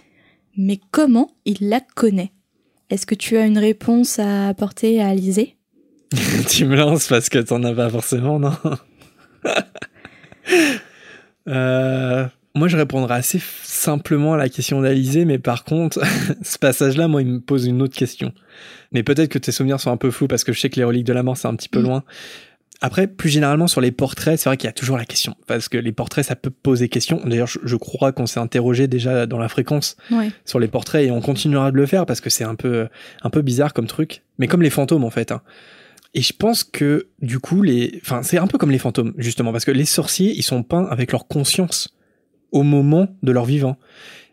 [0.56, 2.32] Mais comment il la connaît?
[2.90, 5.56] Est-ce que tu as une réponse à apporter à Alizé?
[6.48, 8.52] Tu me lances parce que t'en as pas forcément, non?
[11.48, 16.00] Euh, Moi, je répondrai assez simplement à la question d'Alizé, mais par contre,
[16.42, 18.32] ce passage-là, moi, il me pose une autre question.
[18.92, 20.84] Mais peut-être que tes souvenirs sont un peu flous parce que je sais que les
[20.84, 21.84] reliques de la mort, c'est un petit peu mm.
[21.84, 22.04] loin.
[22.80, 25.34] Après, plus généralement sur les portraits, c'est vrai qu'il y a toujours la question.
[25.48, 27.20] Parce que les portraits, ça peut poser question.
[27.24, 29.96] D'ailleurs, je, crois qu'on s'est interrogé déjà dans la fréquence
[30.44, 32.86] sur les portraits et on continuera de le faire parce que c'est un peu,
[33.22, 34.22] un peu bizarre comme truc.
[34.38, 35.32] Mais comme les fantômes, en fait.
[35.32, 35.42] Hein.
[36.14, 39.50] Et je pense que, du coup, les, enfin, c'est un peu comme les fantômes, justement,
[39.50, 41.94] parce que les sorciers, ils sont peints avec leur conscience
[42.52, 43.76] au moment de leur vivant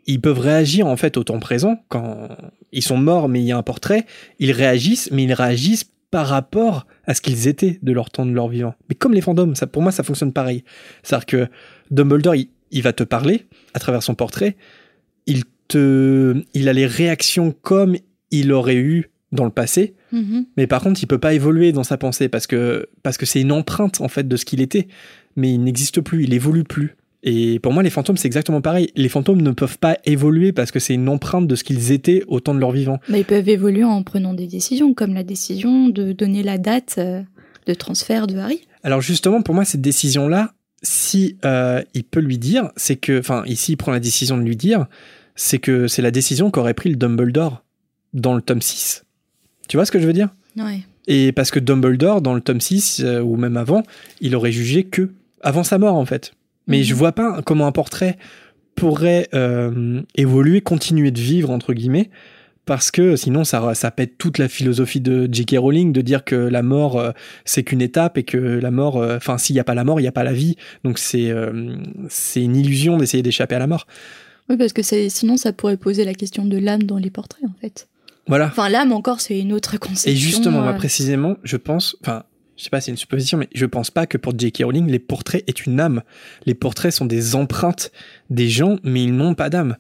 [0.08, 2.30] ils peuvent réagir en fait au temps présent quand
[2.72, 4.06] ils sont morts mais il y a un portrait,
[4.40, 8.32] ils réagissent mais ils réagissent par rapport à ce qu'ils étaient de leur temps de
[8.32, 8.76] leur vivant.
[8.88, 10.64] Mais comme les fantômes, ça pour moi ça fonctionne pareil.
[11.04, 11.48] C'est-à-dire que
[11.92, 14.56] Dumbledore il, va te parler à travers son portrait,
[15.26, 17.98] il te il a les réactions comme
[18.32, 20.46] il aurait eu dans le passé, mm-hmm.
[20.56, 23.42] mais par contre il peut pas évoluer dans sa pensée parce que parce que c'est
[23.42, 24.88] une empreinte en fait de ce qu'il était,
[25.36, 26.96] mais il n'existe plus, il évolue plus.
[27.28, 28.92] Et pour moi, les fantômes, c'est exactement pareil.
[28.96, 32.24] Les fantômes ne peuvent pas évoluer parce que c'est une empreinte de ce qu'ils étaient
[32.28, 33.00] au temps de leur vivant.
[33.10, 36.96] Mais ils peuvent évoluer en prenant des décisions, comme la décision de donner la date
[37.00, 37.24] euh,
[37.66, 38.62] de transfert de Harry.
[38.84, 40.54] Alors justement, pour moi, cette décision-là,
[40.84, 44.44] si euh, il peut lui dire, c'est que, enfin, ici, il prend la décision de
[44.44, 44.86] lui dire,
[45.36, 47.64] c'est que c'est la décision qu'aurait pris le Dumbledore
[48.14, 49.04] dans le tome 6.
[49.68, 50.30] Tu vois ce que je veux dire?
[50.58, 50.82] Ouais.
[51.08, 53.82] Et parce que Dumbledore, dans le tome 6, euh, ou même avant,
[54.22, 55.10] il aurait jugé que,
[55.42, 56.34] avant sa mort, en fait.
[56.68, 57.00] Mais je mhm.
[57.00, 58.18] vois pas comment un portrait
[58.76, 62.10] pourrait euh, évoluer, continuer de vivre entre guillemets,
[62.66, 65.56] parce que sinon ça, ça pète toute la philosophie de J.K.
[65.58, 67.12] Rowling de dire que la mort euh,
[67.46, 70.00] c'est qu'une étape et que la mort, euh, enfin s'il n'y a pas la mort,
[70.00, 71.34] il n'y a pas la vie, donc c'est
[72.10, 73.88] c'est une illusion d'essayer d'échapper à la mort.
[74.50, 77.60] Oui, parce que sinon ça pourrait poser la question de l'âme dans les portraits en
[77.62, 77.88] fait.
[78.28, 78.48] Voilà.
[78.48, 80.12] Enfin l'âme encore c'est une autre conception.
[80.12, 82.24] Et justement, moi précisément, je pense, enfin
[82.58, 84.64] je sais pas, c'est une supposition, mais je pense pas que pour J.K.
[84.64, 86.02] Rowling, les portraits aient une âme.
[86.46, 87.92] Les portraits sont des empreintes
[88.30, 89.78] des gens, mais ils n'ont pas d'âme.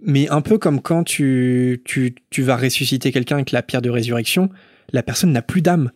[0.00, 3.90] Mais un peu comme quand tu, tu, tu vas ressusciter quelqu'un avec la pierre de
[3.90, 4.48] résurrection,
[4.92, 5.90] la personne n'a plus d'âme.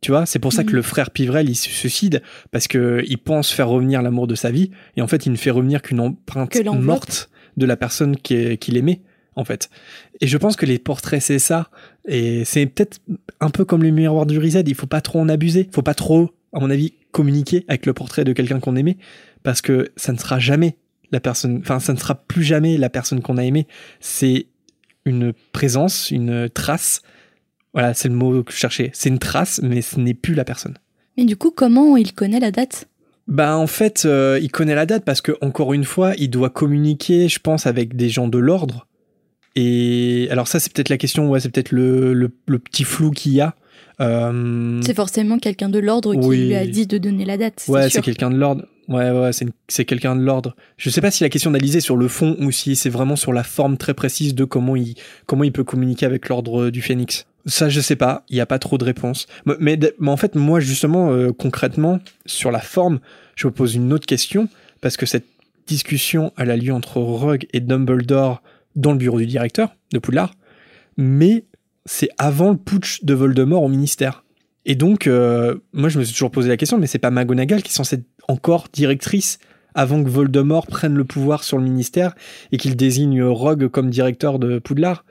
[0.00, 0.76] Tu vois, c'est pour ça que mhm.
[0.76, 4.50] le frère Pivrel, il se suicide, parce que il pense faire revenir l'amour de sa
[4.50, 8.76] vie, et en fait, il ne fait revenir qu'une empreinte morte de la personne qu'il
[8.76, 9.02] aimait
[9.36, 9.70] en fait.
[10.20, 11.70] Et je pense que les portraits, c'est ça.
[12.06, 12.98] Et c'est peut-être
[13.40, 15.66] un peu comme le miroir du Reset, il faut pas trop en abuser.
[15.68, 18.96] Il faut pas trop, à mon avis, communiquer avec le portrait de quelqu'un qu'on aimait,
[19.42, 20.76] parce que ça ne sera jamais
[21.12, 23.66] la personne, enfin, ça ne sera plus jamais la personne qu'on a aimée.
[23.98, 24.46] C'est
[25.04, 27.02] une présence, une trace.
[27.72, 28.90] Voilà, c'est le mot que je cherchais.
[28.94, 30.76] C'est une trace, mais ce n'est plus la personne.
[31.16, 32.86] Mais du coup, comment il connaît la date?
[33.26, 36.50] Bah en fait, euh, il connaît la date parce que encore une fois, il doit
[36.50, 38.88] communiquer, je pense, avec des gens de l'ordre.
[39.56, 41.28] Et alors ça, c'est peut-être la question.
[41.28, 43.54] Ouais, c'est peut-être le, le, le petit flou qu'il y a.
[44.00, 47.54] Euh, C'est forcément quelqu'un de l'ordre qui lui a dit de donner la date.
[47.58, 48.64] c'est Ouais, c'est quelqu'un de l'ordre.
[48.88, 49.30] Ouais, ouais,
[49.68, 50.56] c'est quelqu'un de l'ordre.
[50.76, 53.32] Je sais pas si la question d'Alizé sur le fond ou si c'est vraiment sur
[53.32, 54.94] la forme très précise de comment il,
[55.26, 57.26] comment il peut communiquer avec l'ordre du phénix.
[57.46, 58.24] Ça, je sais pas.
[58.28, 59.26] Il y a pas trop de réponses.
[59.46, 62.98] Mais, mais, mais en fait, moi, justement, euh, concrètement, sur la forme,
[63.36, 64.48] je me pose une autre question
[64.80, 65.26] parce que cette
[65.66, 68.42] discussion, elle a lieu entre Rogue et Dumbledore
[68.76, 70.34] dans le bureau du directeur de Poudlard.
[70.96, 71.44] Mais
[71.86, 74.24] c'est avant le putsch de Voldemort au ministère.
[74.66, 77.62] Et donc, euh, moi, je me suis toujours posé la question, mais c'est pas McGonagall
[77.62, 79.38] qui est censée être encore directrice
[79.74, 82.14] avant que Voldemort prenne le pouvoir sur le ministère
[82.52, 85.04] et qu'il désigne Rogue comme directeur de Poudlard?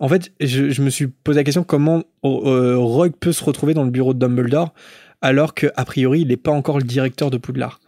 [0.00, 3.84] En fait, je, me suis posé la question comment euh, Rogue peut se retrouver dans
[3.84, 4.74] le bureau de Dumbledore
[5.22, 7.80] alors que a priori il n'est pas encore le directeur de Poudlard.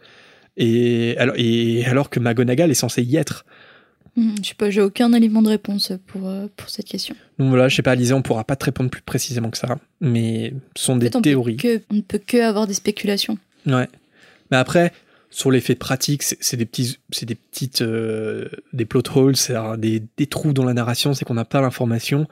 [0.55, 3.45] Et alors, et alors que McGonagall est censé y être.
[4.17, 7.15] Hmm, je sais pas, j'ai aucun élément de réponse pour, euh, pour cette question.
[7.37, 9.77] Donc voilà, je sais pas, Alizé, on pourra pas te répondre plus précisément que ça,
[10.01, 11.57] mais ce sont En des fait, on, peut théories.
[11.57, 13.37] que- on ne peut que avoir des spéculations.
[13.67, 13.87] Ouais.
[14.49, 14.91] Mais après,
[15.29, 19.53] sur l'effet pratique, c'est c'est des petits, c'est des petites, euh, des plot holes, c'est
[19.77, 22.27] des, des trous dans la narration, c'est qu'on n'a pas l'information.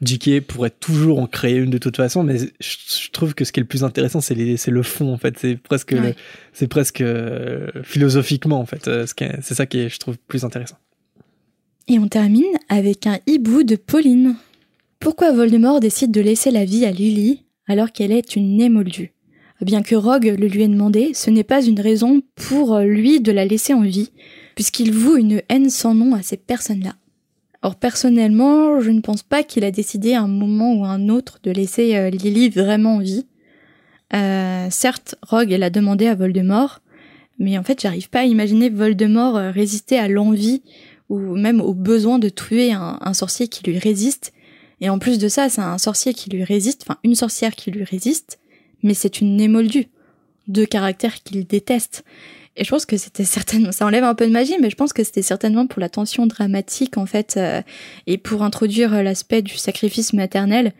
[0.00, 3.50] JK pourrait toujours en créer une de toute façon, mais je, je trouve que ce
[3.52, 5.36] qui est le plus intéressant, c'est les- c'est le fond, en fait.
[5.38, 6.14] C'est presque, Ouais.
[6.54, 8.88] c'est presque euh, philosophiquement, en fait.
[9.42, 10.78] C'est ça qui est, je trouve, plus intéressant.
[11.90, 14.36] Et on termine avec un hibou de Pauline.
[15.00, 19.14] Pourquoi Voldemort décide de laisser la vie à Lily alors qu'elle est une émoldue?
[19.62, 23.32] Bien que Rogue le lui ait demandé, ce n'est pas une raison pour lui de
[23.32, 24.12] la laisser en vie,
[24.54, 26.94] puisqu'il voue une haine sans nom à ces personnes-là.
[27.62, 31.08] Or personnellement, je ne pense pas qu'il a décidé à un moment ou à un
[31.08, 33.26] autre de laisser euh, Lily vraiment en vie.
[34.12, 36.82] Euh, certes, Rogue l'a demandé à Voldemort,
[37.38, 40.62] mais en fait, j'arrive pas à imaginer Voldemort euh, résister à l'envie
[41.08, 44.32] ou même au besoin de tuer un, un sorcier qui lui résiste.
[44.80, 47.70] Et en plus de ça, c'est un sorcier qui lui résiste, enfin une sorcière qui
[47.70, 48.38] lui résiste,
[48.82, 49.88] mais c'est une émoldue,
[50.46, 52.04] deux caractères qu'il déteste.
[52.56, 54.92] Et je pense que c'était certainement, ça enlève un peu de magie, mais je pense
[54.92, 57.62] que c'était certainement pour la tension dramatique en fait, euh,
[58.06, 60.72] et pour introduire l'aspect du sacrifice maternel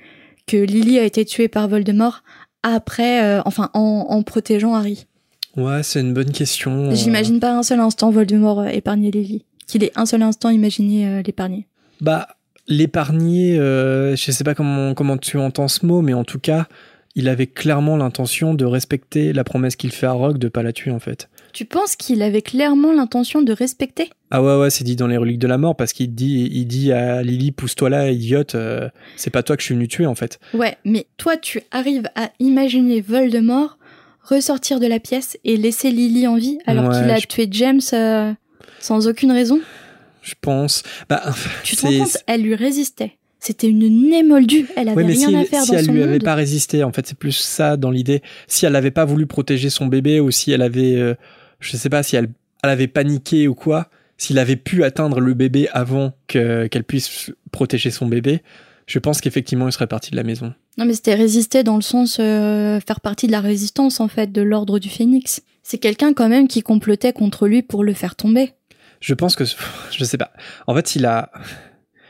[0.47, 2.23] que Lily a été tuée par Voldemort
[2.63, 5.07] après, euh, enfin en, en protégeant Harry.
[5.57, 6.91] Ouais, c'est une bonne question.
[6.91, 10.51] euh, J'imagine pas un seul instant Voldemort euh, épargner Lily, qu'il ait un seul instant
[10.51, 11.69] imaginé euh, l'épargner.
[12.01, 12.27] Bah,
[12.67, 16.67] l'épargner, euh, je sais pas comment, comment tu entends ce mot, mais en tout cas,
[17.15, 20.73] il avait clairement l'intention de respecter la promesse qu'il fait à Rogue de pas la
[20.73, 21.29] tuer, en fait.
[21.53, 24.11] Tu penses qu'il avait clairement l'intention de respecter?
[24.31, 26.67] Ah ouais, ouais, c'est dit dans les reliques de la mort, parce qu'il dit, il
[26.67, 30.07] dit à Lily, pousse-toi là, idiote, euh, c'est pas toi que je suis venu tuer,
[30.07, 30.39] en fait.
[30.55, 33.79] Ouais, mais toi, tu arrives à imaginer Voldemort
[34.23, 37.49] ressortir de la pièce et laisser Lily en vie alors Ouais, qu'il a je- tué
[37.51, 38.33] James euh,
[38.81, 39.61] sans aucune raison
[40.23, 40.83] Je pense.
[41.09, 41.23] Bah,
[41.65, 43.13] Tu te rends compte Elle lui résistait.
[43.41, 44.67] C'était une némoldue.
[44.77, 46.35] Elle avait Ouais, mais rien si, à faire si dans elle son lui avait pas
[46.35, 48.23] résisté, en fait, c'est plus ça dans l'idée.
[48.49, 51.15] Si elle avait pas voulu protéger son bébé ou si elle avait, euh,
[51.61, 52.31] je sais pas, si elle,
[52.65, 57.31] elle avait paniqué ou quoi, s'il avait pu atteindre le bébé avant que qu'elle puisse
[57.53, 58.43] protéger son bébé,
[58.87, 60.53] je pense qu'effectivement il serait parti de la maison.
[60.77, 64.33] Non, mais c'était résister dans le sens euh, faire partie de la résistance en fait
[64.33, 65.43] de l'ordre du Phénix.
[65.63, 68.55] C'est quelqu'un quand même qui complotait contre lui pour le faire tomber.
[69.01, 69.45] Je pense que,
[69.91, 70.33] je sais pas.
[70.67, 71.31] En fait, il a,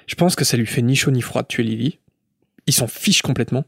[0.07, 1.99] je pense que ça lui fait ni chaud ni froid de tuer Lily.
[2.67, 3.65] Il s'en fiche complètement.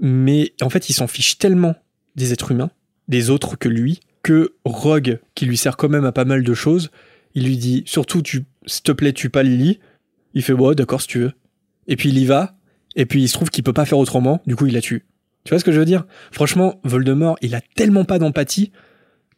[0.00, 1.76] Mais en fait, il s'en fiche tellement
[2.16, 2.70] des êtres humains,
[3.08, 6.54] des autres que lui, que Rogue, qui lui sert quand même à pas mal de
[6.54, 6.90] choses,
[7.34, 9.80] il lui dit surtout, tu, s'il te plaît, tue pas Lily.
[10.34, 11.32] Il fait, ouais, d'accord, si tu veux.
[11.86, 12.56] Et puis il y va.
[12.96, 14.42] Et puis il se trouve qu'il peut pas faire autrement.
[14.46, 15.06] Du coup, il la tue.
[15.44, 16.04] Tu vois ce que je veux dire?
[16.30, 18.72] Franchement, Voldemort, il a tellement pas d'empathie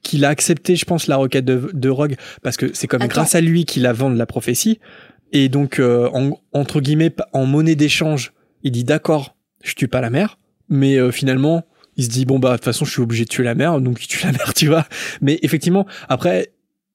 [0.05, 3.09] qu'il a accepté, je pense, la requête de, de Rogue parce que c'est comme Attends.
[3.13, 4.79] grâce à lui qu'il a vendu la prophétie.
[5.33, 8.33] Et donc, euh, en- entre guillemets, en monnaie d'échange,
[8.63, 9.35] il dit d'accord,
[9.65, 10.39] je tue pas la mère,
[10.69, 11.65] mais euh, finalement,
[11.97, 13.81] il se dit bon bah de toute façon, je suis obligé de tuer la mère,
[13.81, 14.87] donc il tue la mère, tu vois.
[15.21, 16.53] Mais effectivement, après,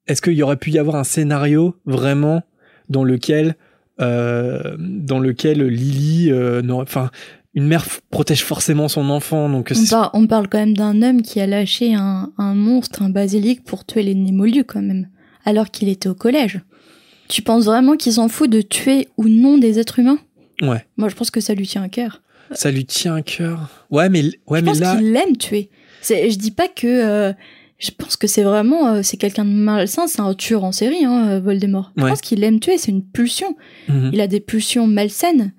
[0.08, 2.44] est-ce qu'il y aurait pu y avoir un scénario vraiment
[2.90, 3.56] dans lequel,
[4.02, 7.12] euh, dans lequel Lily, euh, n'aurait- enfin,
[7.56, 11.22] une mère protège forcément son enfant, donc On, par- on parle quand même d'un homme
[11.22, 15.08] qui a lâché un, un monstre, un basilic pour tuer les Némolus quand même,
[15.46, 16.62] alors qu'il était au collège.
[17.28, 20.20] Tu penses vraiment qu'il s'en fout de tuer ou non des êtres humains?
[20.62, 22.22] Ouais, Moi, je pense que ça lui tient à cœur.
[22.52, 23.70] ça lui tient à cœur.
[23.92, 25.70] Ouais, mais ouais, je mais pense là, qu'il aime tuer.
[26.08, 27.34] Je dis pas que euh,
[27.78, 31.06] Je pense que c'est vraiment, euh, c'est quelqu'un de malsain, c'est un tueur en série,
[31.06, 31.94] hein, euh, Voldemort.
[31.98, 32.10] Je Ouais.
[32.10, 33.56] pense qu'il aime tuer, c'est une pulsion.
[33.88, 34.10] Mhm.
[34.14, 35.54] Il a des pulsions malsaines.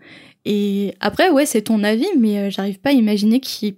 [0.44, 3.74] Et après, ouais, c'est ton avis, mais euh, j'arrive pas à imaginer qu'il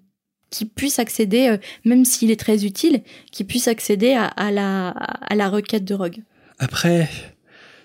[0.50, 1.56] qu'il puisse accéder, euh,
[1.86, 3.00] même s'il est très utile,
[3.30, 6.18] qu'il puisse accéder à, la, à la requête de Rogue.
[6.58, 7.08] Après,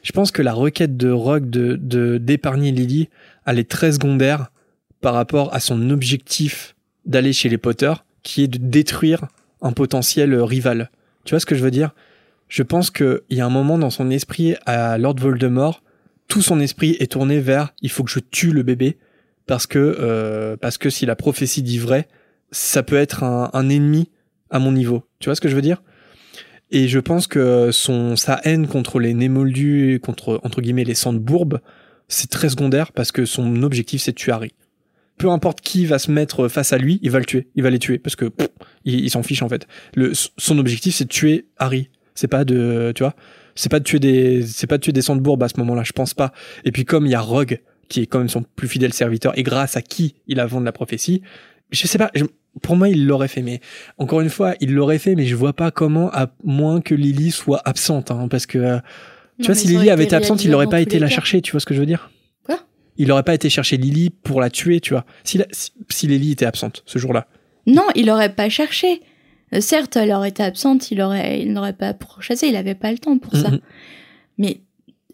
[0.04, 3.08] je pense que la requête de Rogue de de- d'épargner Lily,
[3.46, 4.52] elle est très secondaire
[5.00, 6.76] par rapport à son objectif
[7.06, 9.28] d'aller chez les Potter, qui est de détruire
[9.62, 10.92] un potentiel euh, rival.
[11.24, 11.92] Tu vois ce que je veux dire?
[12.50, 15.82] Je pense qu'il y a un moment dans son esprit à Lord Voldemort,
[16.28, 18.98] tout son esprit est tourné vers il faut que je tue le bébé
[19.46, 20.58] parce que euh,
[20.90, 22.08] si la prophétie dit vrai,
[22.52, 24.10] ça peut être un, ennemi
[24.50, 25.04] à mon niveau.
[25.20, 25.82] Tu vois ce que je veux dire?
[26.70, 31.62] Et je pense que son sa haine contre les Némoldus, contre guillemets les Sandbourbes,
[32.10, 34.52] c'est très secondaire parce que son objectif c'est de tuer Harry.
[35.18, 37.70] Peu importe qui va se mettre face à lui, il va le tuer, il va
[37.70, 38.32] les tuer parce que
[38.84, 39.66] il, s'en fiche en fait.
[40.38, 41.90] Son objectif c'est de tuer Harry.
[42.16, 43.16] C'est pas de, tu vois,
[43.58, 45.92] c'est pas de tuer des, c'est pas de tuer des Sandbourbes à ce moment-là, je
[45.92, 46.32] pense pas.
[46.64, 49.38] Et puis comme il y a Rogue qui est quand même son plus fidèle serviteur
[49.38, 51.22] et grâce à qui il a vendu la prophétie,
[51.72, 52.24] je sais pas, je-
[52.62, 53.60] pour moi il l'aurait fait, mais
[53.98, 57.32] encore une fois il l'aurait fait, mais je vois pas comment à moins que Lily
[57.32, 58.78] soit absente, hein, parce que euh,
[59.40, 61.60] tu vois si Lily avait été absente, il n'aurait pas été la chercher, tu vois
[61.60, 62.10] ce que je veux dire?
[62.44, 62.60] Quoi?
[62.98, 65.06] Il n'aurait pas été chercher Lily pour la tuer, tu vois.
[65.24, 67.28] Si, la- si, si Lily était absente ce jour-là.
[67.68, 69.02] Non, il aurait pas cherché.
[69.54, 72.92] Euh, certes, elle aurait été absente, il aurait, il n'aurait pas pourchassé, il avait pas
[72.92, 73.52] le temps pour ça.
[73.52, 73.60] Mhm.
[74.38, 74.62] Mais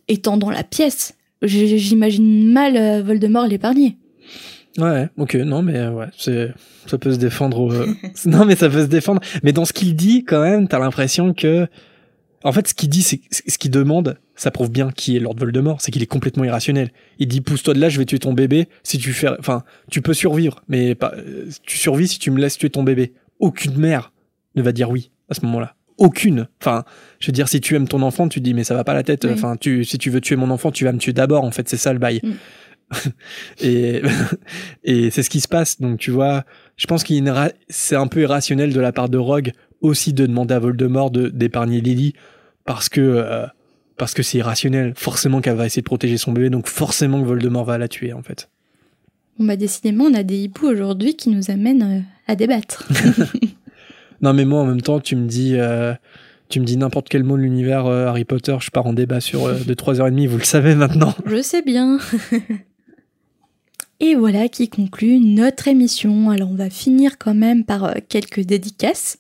[0.08, 3.98] étant dans la pièce, j'imagine mal euh, Voldemort l'épargner.
[4.78, 6.52] Ouais, ok, non, mais euh, ouais, c'est,
[6.88, 7.72] ça peut se défendre.
[7.72, 7.88] euh,
[8.26, 9.22] non, mais ça peut se défendre.
[9.44, 11.68] Mais dans ce qu'il dit, quand même, t'as l'impression que,
[12.44, 15.36] en fait, ce qu'il dit, c'est ce qu'il demande, ça prouve bien qui est Lord
[15.38, 16.92] Voldemort, c'est qu'il est complètement irrationnel.
[17.20, 18.68] Il dit pousse-toi de là, je vais tuer ton bébé.
[18.82, 21.14] Si tu fais, enfin, tu peux survivre, mais pas,
[21.64, 23.14] tu survis si tu me laisses tuer ton bébé.
[23.40, 24.12] Aucune mère
[24.56, 25.76] ne va dire oui à ce moment-là.
[25.98, 26.48] Aucune.
[26.60, 26.84] Enfin,
[27.20, 28.94] je veux dire, si tu aimes ton enfant, tu te dis mais ça va pas
[28.94, 29.26] la tête.
[29.26, 29.32] Oui.
[29.34, 31.44] Enfin, tu, si tu veux tuer mon enfant, tu vas me tuer d'abord.
[31.44, 32.20] En fait, c'est ça le bail.
[32.24, 32.32] Mm.
[33.62, 34.02] et
[34.84, 35.80] et c'est ce qui se passe.
[35.80, 36.44] Donc tu vois,
[36.78, 37.32] je pense qu'il
[37.70, 39.52] c'est un peu irrationnel de la part de Rogue
[39.82, 42.14] aussi de demander à Voldemort de d'épargner Lily
[42.66, 43.46] parce que euh,
[43.98, 44.94] parce que c'est irrationnel.
[44.96, 48.14] Forcément qu'elle va essayer de protéger son bébé, donc forcément que Voldemort va la tuer
[48.14, 48.50] en fait.
[49.38, 52.88] Bon bah décidément, on a des hiboux aujourd'hui qui nous amènent euh, à débattre.
[54.24, 55.94] Non mais moi en même temps, tu me dis euh,
[56.50, 59.20] tu me dis n'importe quel mot de l'univers euh, Harry Potter, je pars en débat
[59.20, 61.14] sur euh, de 3h30, vous le savez maintenant.
[61.26, 62.00] Je sais bien.
[64.00, 66.30] Et voilà qui conclut notre émission.
[66.30, 69.18] Alors on va finir quand même par euh, quelques dédicaces.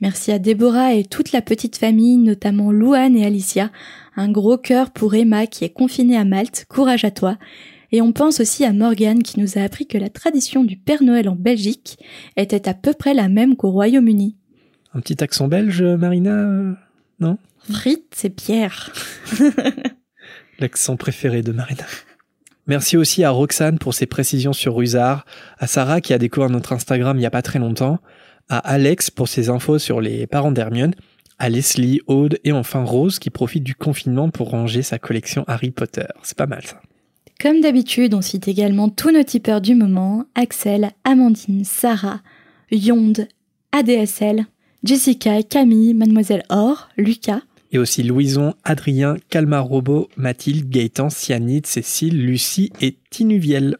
[0.00, 3.70] Merci à Déborah et toute la petite famille, notamment Louane et Alicia.
[4.16, 6.64] Un gros cœur pour Emma qui est confinée à Malte.
[6.68, 7.36] Courage à toi.
[7.92, 11.02] Et on pense aussi à Morgane qui nous a appris que la tradition du Père
[11.02, 11.98] Noël en Belgique
[12.36, 14.36] était à peu près la même qu'au Royaume-Uni.
[14.94, 16.74] Un petit accent belge, Marina euh,
[17.70, 18.92] Frites, c'est Pierre.
[20.58, 21.84] L'accent préféré de Marina.
[22.66, 25.24] Merci aussi à Roxane pour ses précisions sur Rusard,
[25.58, 27.98] à Sarah qui a découvert notre Instagram il y a pas très longtemps,
[28.48, 30.94] à Alex pour ses infos sur les parents d'Hermione,
[31.38, 35.70] à Leslie, Aude et enfin Rose qui profite du confinement pour ranger sa collection Harry
[35.70, 36.06] Potter.
[36.22, 36.80] C'est pas mal ça.
[37.40, 42.20] Comme d'habitude, on cite également tous nos tipeurs du moment, Axel, Amandine, Sarah,
[42.70, 43.28] Yonde,
[43.72, 44.44] ADSL,
[44.84, 47.40] Jessica, Camille, Mademoiselle Or, Lucas,
[47.72, 53.78] Et aussi Louison, Adrien, Calmar Robot, Mathilde, Gaëtan, Cyanide, Cécile, Lucie et Tinuviel.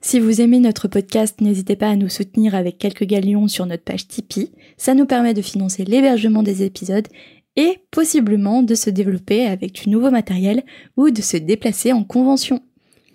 [0.00, 3.84] Si vous aimez notre podcast, n'hésitez pas à nous soutenir avec quelques galions sur notre
[3.84, 4.50] page Tipeee.
[4.78, 7.06] Ça nous permet de financer l'hébergement des épisodes
[7.54, 10.64] et possiblement de se développer avec du nouveau matériel
[10.96, 12.62] ou de se déplacer en convention.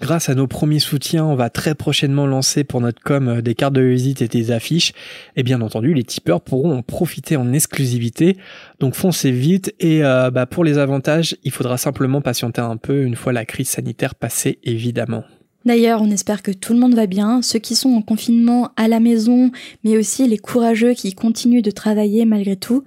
[0.02, 3.54] Grâce à nos premiers soutiens, on va très prochainement lancer pour notre com euh, des
[3.54, 4.93] cartes de visite et des affiches.
[5.36, 8.38] Et bien entendu, les tipeurs pourront en profiter en exclusivité.
[8.80, 13.04] Donc foncez vite et euh, bah, pour les avantages, il faudra simplement patienter un peu
[13.04, 15.24] une fois la crise sanitaire passée, évidemment.
[15.66, 18.88] D'ailleurs, on espère que tout le monde va bien, ceux qui sont en confinement à
[18.88, 19.52] la maison,
[19.84, 22.84] mais aussi les courageux qui continuent de travailler malgré tout.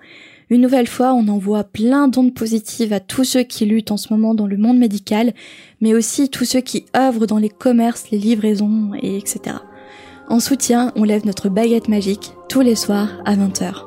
[0.51, 4.12] Une nouvelle fois, on envoie plein d'ondes positives à tous ceux qui luttent en ce
[4.12, 5.32] moment dans le monde médical,
[5.80, 9.57] mais aussi tous ceux qui œuvrent dans les commerces, les livraisons, et etc.
[10.28, 13.84] En soutien, on lève notre baguette magique tous les soirs à 20h.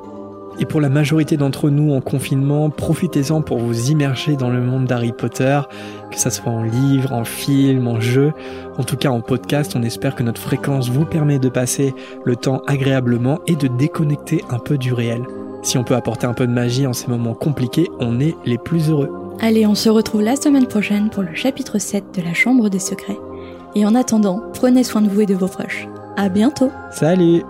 [0.60, 4.86] Et pour la majorité d'entre nous en confinement, profitez-en pour vous immerger dans le monde
[4.86, 5.62] d'Harry Potter,
[6.10, 8.34] que ça soit en livre, en film, en jeu,
[8.80, 9.74] en tout cas en podcast.
[9.76, 11.93] On espère que notre fréquence vous permet de passer
[12.26, 15.22] le temps agréablement et de déconnecter un peu du réel.
[15.68, 18.57] Si on peut apporter un peu de magie en ces moments compliqués, on est les
[18.57, 19.11] plus heureux.
[19.41, 22.80] Allez, on se retrouve la semaine prochaine pour le chapitre 7 de la Chambre des
[22.80, 23.18] Secrets.
[23.76, 25.89] Et en attendant, prenez soin de vous et de vos proches.
[26.15, 26.72] À bientôt!
[26.89, 27.43] Salut